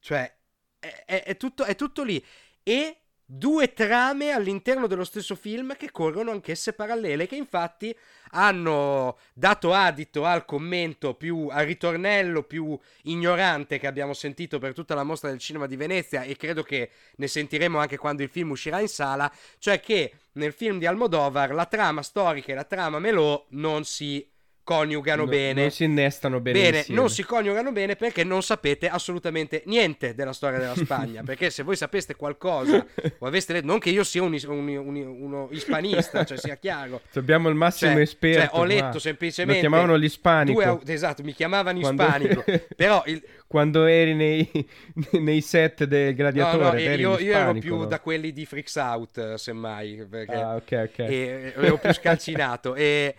[0.00, 0.36] Cioè,
[0.78, 2.24] è, è- è tutto, è tutto lì.
[2.62, 7.94] E due trame all'interno dello stesso film che corrono anch'esse parallele, che infatti
[8.30, 14.94] hanno dato adito al commento più, al ritornello più ignorante che abbiamo sentito per tutta
[14.94, 18.52] la mostra del cinema di Venezia e credo che ne sentiremo anche quando il film
[18.52, 22.98] uscirà in sala, cioè che nel film di Almodovar la trama storica e la trama
[22.98, 24.26] melò non si
[24.68, 25.60] coniugano No- bene.
[25.62, 26.60] Non si innestano bene.
[26.60, 27.00] Bene, insieme.
[27.00, 31.22] non si coniugano bene perché non sapete assolutamente niente della storia della Spagna.
[31.24, 32.84] perché se voi sapeste qualcosa,
[33.18, 37.00] o aveste letto, non che io sia un, un- un- uno ispanista, cioè sia chiaro.
[37.16, 38.40] Abbiamo il massimo Cioè, esperto.
[38.50, 39.62] cioè, ho letto semplicemente.
[39.62, 40.80] Lo chiamavano l'ispanico.
[40.82, 42.44] due esatto, mi chiamavano Quando- ispanico.
[42.76, 44.68] però il, Quando eri nei,
[45.12, 46.62] nei set del no, gladiatore.
[46.64, 47.84] no, eri io, io ero più no?
[47.86, 50.06] da quelli di Freaks Out, semmai.
[50.10, 50.98] Perché Ah, ok, ok.
[50.98, 52.74] e ero più scalcinato.
[52.74, 53.14] e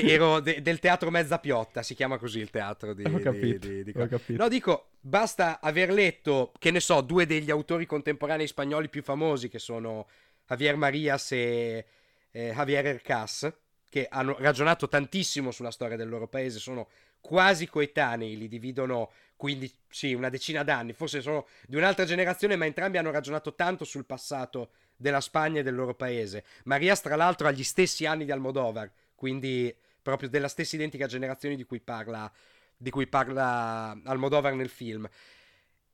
[0.00, 3.66] ero de- del teatro Mezza Piotta, si chiama così il teatro di, Ho di- capito,
[3.68, 4.08] di- di ho qua.
[4.08, 4.42] capito.
[4.42, 9.48] No, dico, basta aver letto, che ne so, due degli autori contemporanei spagnoli più famosi,
[9.48, 10.06] che sono
[10.46, 11.86] Javier Marias e
[12.30, 13.52] eh, Javier Ercas,
[13.88, 16.88] che hanno ragionato tantissimo sulla storia del loro paese, sono
[17.20, 22.64] quasi coetanei, li dividono quindi sì, una decina d'anni, forse sono di un'altra generazione, ma
[22.64, 26.44] entrambi hanno ragionato tanto sul passato della Spagna e del loro paese.
[26.64, 28.90] Marias, tra l'altro, ha gli stessi anni di Almodovar,
[29.22, 32.28] quindi proprio della stessa identica generazione di cui parla,
[32.76, 35.08] di cui parla Almodovar nel film.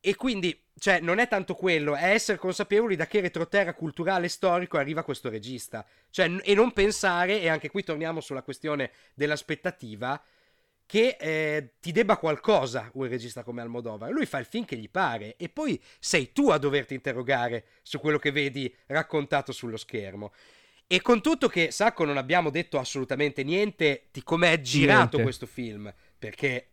[0.00, 4.28] E quindi, cioè, non è tanto quello, è essere consapevoli da che retroterra culturale e
[4.30, 5.84] storico arriva questo regista.
[6.08, 10.18] Cioè, e non pensare, e anche qui torniamo sulla questione dell'aspettativa,
[10.86, 14.10] che eh, ti debba qualcosa un regista come Almodovar.
[14.10, 18.00] Lui fa il film che gli pare e poi sei tu a doverti interrogare su
[18.00, 20.32] quello che vedi raccontato sullo schermo.
[20.90, 25.22] E con tutto che, Sacco, non abbiamo detto assolutamente niente di com'è girato Niente.
[25.22, 26.68] questo film, perché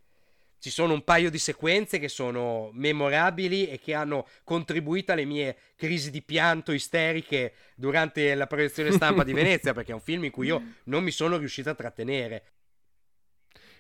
[0.58, 5.58] ci sono un paio di sequenze che sono memorabili e che hanno contribuito alle mie
[5.76, 10.32] crisi di pianto isteriche durante la proiezione stampa di Venezia, perché è un film in
[10.32, 12.44] cui io non mi sono riuscito a trattenere.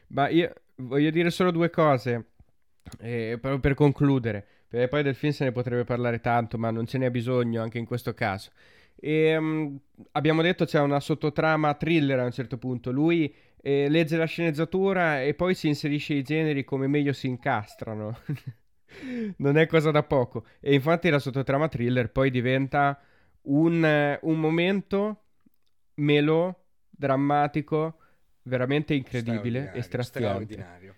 [0.07, 2.31] Ma io voglio dire solo due cose,
[2.99, 6.85] eh, proprio per concludere, perché poi del film se ne potrebbe parlare tanto, ma non
[6.85, 8.51] ce n'è bisogno anche in questo caso.
[8.95, 9.75] E, mm,
[10.11, 12.91] abbiamo detto c'è una sottotrama thriller a un certo punto.
[12.91, 18.19] Lui eh, legge la sceneggiatura e poi si inserisce i generi come meglio si incastrano.
[19.37, 20.45] non è cosa da poco.
[20.59, 22.99] E infatti la sottotrama thriller poi diventa
[23.43, 25.23] un, un momento
[25.95, 27.97] melo, drammatico,
[28.43, 30.53] veramente incredibile e straziante.
[30.53, 30.95] straordinario.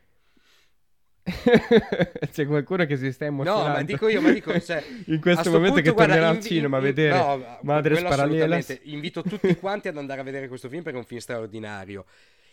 [2.32, 3.68] C'è qualcuno che si sta emozionando.
[3.68, 6.30] No, ma dico io, ma dico, cioè, in questo sto momento punto, che guarda, tornerà
[6.30, 8.80] al invi- cinema a vedere no, Madres assolutamente.
[8.84, 12.06] Invito tutti quanti ad andare a vedere questo film perché è un film straordinario.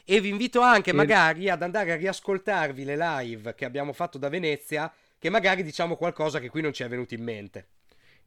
[0.05, 4.19] E vi invito anche E- magari ad andare a riascoltarvi le live che abbiamo fatto
[4.19, 7.67] da Venezia, che magari diciamo qualcosa che qui non ci è venuto in mente.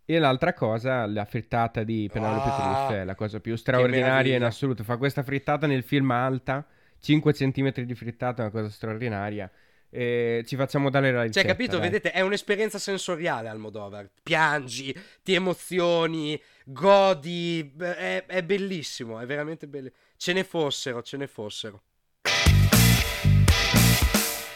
[0.09, 4.43] E l'altra cosa, la frittata di Penelope Ah, Cruz è la cosa più straordinaria in
[4.43, 4.83] assoluto.
[4.85, 6.65] Fa questa frittata nel film alta,
[6.99, 9.51] 5 cm di frittata, è una cosa straordinaria.
[9.89, 11.47] E ci facciamo dare la Cioè, ricetta.
[11.47, 11.77] capito?
[11.77, 11.89] dai.
[11.89, 14.09] Vedete, è un'esperienza sensoriale Almodovar.
[14.23, 17.73] Piangi, ti emozioni, godi.
[17.79, 19.89] È, è bellissimo, è veramente bello.
[20.17, 21.81] Ce ne fossero, ce ne fossero.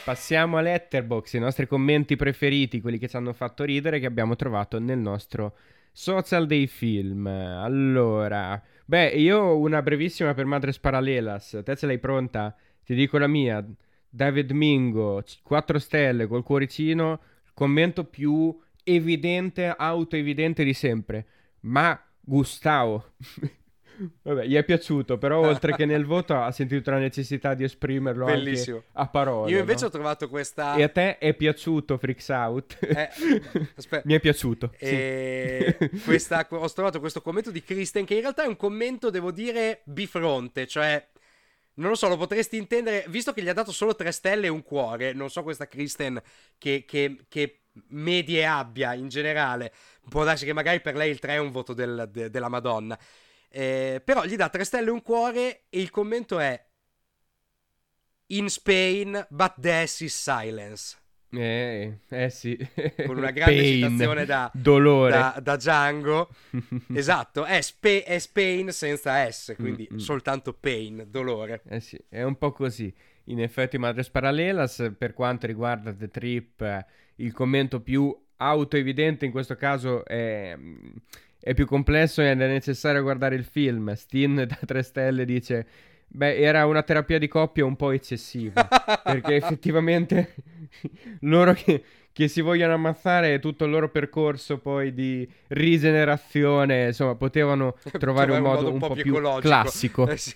[0.04, 4.36] passiamo a Letterbox, i nostri commenti preferiti, quelli che ci hanno fatto ridere, che abbiamo
[4.36, 5.56] trovato nel nostro
[5.92, 7.28] social dei film.
[7.28, 11.62] Allora, beh, io ho una brevissima per Madres Paralelas.
[11.64, 12.54] Te ce l'hai pronta?
[12.84, 13.64] Ti dico la mia.
[14.14, 17.20] David Mingo, 4 stelle col cuoricino,
[17.54, 21.26] commento più evidente, auto-evidente di sempre.
[21.62, 23.14] Ma Gustavo,
[24.24, 28.26] vabbè, gli è piaciuto, però oltre che nel voto ha sentito la necessità di esprimerlo
[28.26, 28.78] Bellissimo.
[28.78, 29.52] anche a parole.
[29.52, 29.88] Io invece no?
[29.88, 30.76] ho trovato questa...
[30.76, 32.78] E a te è piaciuto Freaks Out?
[32.82, 33.10] Eh.
[34.04, 34.74] Mi è piaciuto.
[34.78, 36.02] E sì.
[36.04, 39.82] questa, ho trovato questo commento di Kristen che in realtà è un commento, devo dire,
[39.86, 41.08] bifronte, cioè...
[41.82, 44.50] Non lo so, lo potresti intendere, visto che gli ha dato solo tre stelle e
[44.50, 46.22] un cuore, non so questa Kristen
[46.60, 49.74] che, che, che medie abbia in generale,
[50.08, 52.98] può darsi che magari per lei il 3 è un voto del, de, della Madonna,
[53.50, 56.64] eh, però gli dà tre stelle e un cuore e il commento è
[58.28, 61.01] In Spain, but death is silence.
[61.34, 62.58] Eh, eh sì.
[63.06, 65.12] Con una grande Pain, citazione da, dolore.
[65.12, 66.30] da, da Django.
[66.94, 70.00] esatto, è, Spe- è Spain senza S, quindi Mm-mm.
[70.00, 71.62] soltanto pain, dolore.
[71.70, 72.94] Eh sì, è un po' così.
[73.26, 76.86] In effetti, Madres Paralelas, per quanto riguarda The Trip, eh,
[77.18, 80.58] il commento più auto-evidente in questo caso è,
[81.40, 83.94] è più complesso ed è necessario guardare il film.
[83.94, 85.68] Steen da 3 stelle dice:
[86.14, 88.68] Beh, era una terapia di coppia un po' eccessiva.
[89.04, 90.36] perché effettivamente
[91.22, 97.78] loro che, che si vogliono ammazzare tutto il loro percorso poi di rigenerazione, insomma, potevano
[97.98, 99.40] trovare un modo un, po' più ecologico.
[99.40, 100.08] classico.
[100.08, 100.36] Eh sì.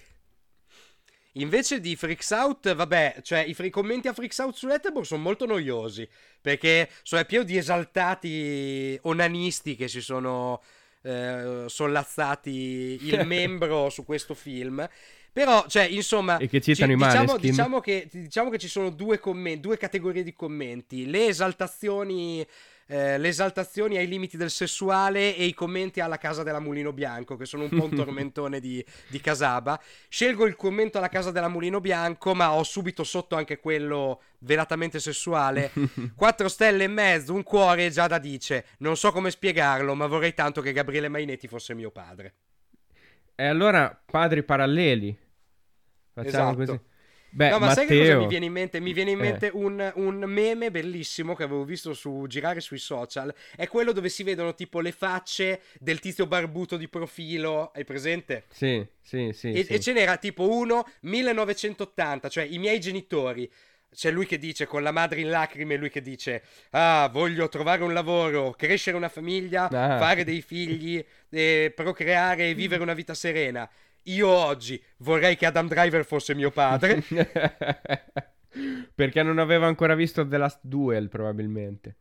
[1.37, 5.07] Invece di Freaks Out, vabbè, cioè i, fr- i commenti a Freaks Out su Letterboxd
[5.07, 6.07] sono molto noiosi,
[6.39, 10.61] perché sono pieno di esaltati onanisti che si sono
[11.01, 14.87] eh, sollazzati il membro su questo film.
[15.35, 18.89] Però, cioè, insomma, E che citano ci- i diciamo, diciamo, che, diciamo che ci sono
[18.89, 21.09] due, commen- due categorie di commenti.
[21.09, 22.39] Le esaltazioni,
[22.87, 27.35] eh, le esaltazioni ai limiti del sessuale e i commenti alla casa della Mulino Bianco,
[27.35, 29.77] che sono un po' un tormentone di, di Casaba.
[30.07, 35.01] Scelgo il commento alla casa della Mulino Bianco, ma ho subito sotto anche quello velatamente
[35.01, 35.69] sessuale.
[36.15, 40.61] Quattro stelle e mezzo, un cuore, Giada dice, non so come spiegarlo, ma vorrei tanto
[40.61, 42.35] che Gabriele Mainetti fosse mio padre.
[43.35, 45.23] E allora, padri paralleli.
[46.15, 46.65] Facciamo Esatto.
[46.79, 46.79] così.
[47.35, 47.75] Beh, no, ma Matteo...
[47.75, 48.79] sai che cosa mi viene in mente?
[48.79, 49.21] Mi viene in Eh.
[49.21, 53.33] mente un, un meme bellissimo che avevo visto su girare sui social.
[53.57, 57.71] È quello dove si vedono tipo le facce del tizio barbuto di profilo.
[57.75, 58.45] Hai presente?
[58.49, 59.51] Sì, sì, sì.
[59.51, 59.73] e, sì.
[59.73, 63.51] e ce n'era tipo uno 1980, cioè i miei genitori.
[63.93, 67.81] C'è lui che dice con la madre in lacrime, lui che dice: Ah, voglio trovare
[67.83, 69.97] un lavoro, crescere una famiglia, Ah.
[69.97, 73.69] fare dei figli, eh, procreare e vivere una vita serena.
[74.07, 77.03] Io oggi vorrei che Adam Driver fosse mio padre.
[78.95, 81.95] Perché non aveva ancora visto The Last Duel, probabilmente.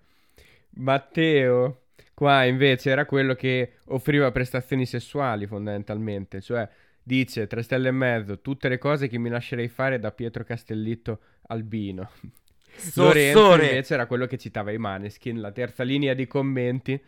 [0.77, 6.41] Matteo, qua invece era quello che offriva prestazioni sessuali, fondamentalmente.
[6.41, 6.69] Cioè,
[7.03, 11.21] dice, tre stelle e mezzo, tutte le cose che mi lascerei fare da Pietro Castellitto
[11.49, 12.11] Albino.
[12.95, 13.67] Lorenzo Sossore.
[13.67, 17.01] invece era quello che citava i Maneskin, la terza linea di commenti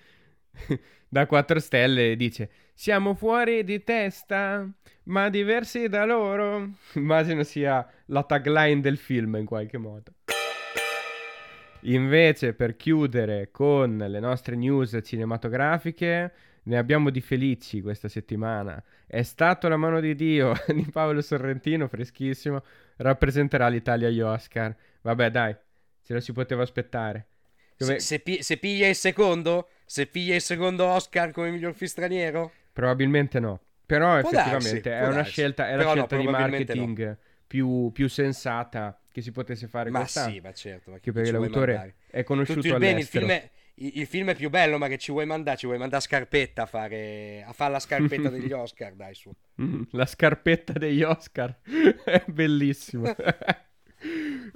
[1.09, 4.69] da 4 stelle dice siamo fuori di testa
[5.05, 6.71] ma diversi da loro.
[6.95, 10.13] Immagino sia la tagline del film in qualche modo.
[11.83, 16.33] Invece per chiudere con le nostre news cinematografiche
[16.65, 18.83] ne abbiamo di felici questa settimana.
[19.07, 22.63] È stato la mano di Dio di Paolo Sorrentino freschissimo
[22.97, 24.75] rappresenterà l'Italia agli Oscar.
[25.03, 25.57] Vabbè dai
[26.03, 27.27] ce lo si poteva aspettare
[27.77, 29.69] Dove- Se, se pi- se piglia il secondo?
[29.85, 32.53] Se piglia il secondo Oscar come miglior film straniero?
[32.73, 33.61] Probabilmente no.
[33.87, 35.31] Però Può effettivamente darsi, è una darsi.
[35.33, 39.91] scelta, è la Però no, scelta di marketing più, più sensata che si potesse fare
[39.91, 40.33] Ma quest'anno.
[40.33, 40.91] sì, ma certo.
[40.91, 41.95] Ma chi perché l'autore mandare?
[42.11, 44.89] è conosciuto Tutto il bene, il film, è, il, il film è più bello, ma
[44.89, 45.57] che ci vuoi mandare?
[45.57, 49.33] Ci vuoi mandare Scarpetta a fare, a fare la scarpetta degli Oscar, dai su.
[49.63, 51.57] Mm, La scarpetta degli Oscar
[52.05, 53.15] è bellissimo.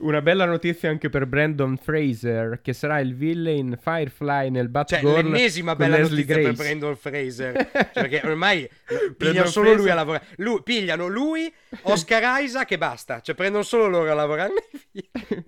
[0.01, 5.12] Una bella notizia anche per Brandon Fraser, che sarà il villain Firefly nel Cioè, Batgirl
[5.12, 6.62] l'ennesima bella Leslie notizia per Grace.
[6.62, 7.70] Brandon Fraser.
[7.70, 8.68] Cioè, perché ormai
[9.16, 10.24] pigliano solo Fraser- lui a lavorare.
[10.36, 13.20] Lui, pigliano lui, Oscar Isaac e basta.
[13.20, 14.53] Cioè, prendono solo loro a lavorare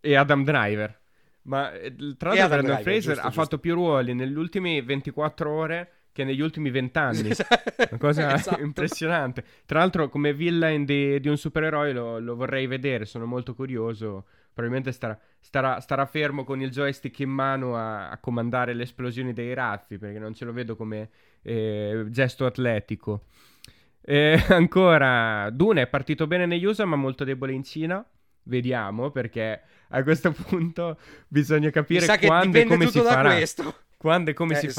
[0.00, 1.00] e Adam Driver.
[1.42, 3.40] Ma eh, tra l'altro Brandon Driver, Fraser giusto, ha giusto.
[3.40, 7.30] fatto più ruoli negli ultimi 24 ore che negli ultimi 20 anni.
[7.90, 8.60] Una cosa Esatto.
[8.62, 9.44] impressionante.
[9.66, 14.26] Tra l'altro, come villain di, di un supereroe lo, lo vorrei vedere, sono molto curioso.
[14.52, 19.32] Probabilmente starà, starà- starà fermo con il joystick in mano a, a comandare le esplosioni
[19.32, 21.08] dei razzi, perché non ce lo vedo come
[21.42, 23.24] eh, gesto atletico.
[24.00, 28.04] E ancora, Dune è partito bene negli USA, ma molto debole in Cina.
[28.44, 30.98] Vediamo, perché a questo punto
[31.28, 33.34] bisogna capire quando e come si farà.
[33.34, 33.74] questo.
[33.96, 34.72] Quando e come Eh, si sì.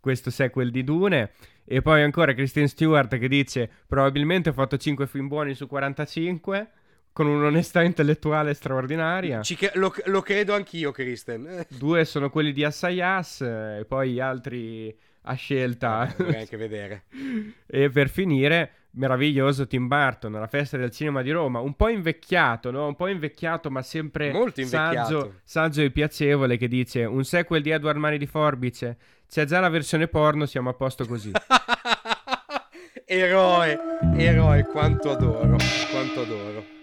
[0.00, 1.30] Questo sequel di Dune.
[1.64, 6.70] E poi ancora Kristen Stewart che dice probabilmente ho fatto 5 film buoni su 45
[7.12, 9.42] con un'onestà intellettuale straordinaria.
[9.42, 11.66] Ci che- lo, lo credo anch'io, Kristen.
[11.70, 16.12] Due sono quelli di Assayas e poi gli altri a scelta.
[16.16, 17.04] Vorrei anche vedere.
[17.66, 22.70] e per finire, meraviglioso Tim Burton, la festa del cinema di Roma, un po' invecchiato,
[22.70, 22.86] no?
[22.86, 25.40] Un po' invecchiato, ma sempre Molto saggio, invecchiato.
[25.44, 28.96] saggio e piacevole che dice un sequel di Edward Mani di Forbice.
[29.28, 31.30] C'è già la versione porno, siamo a posto così.
[33.06, 33.78] eroe,
[34.16, 35.56] eroe, quanto adoro,
[35.90, 36.78] quanto adoro.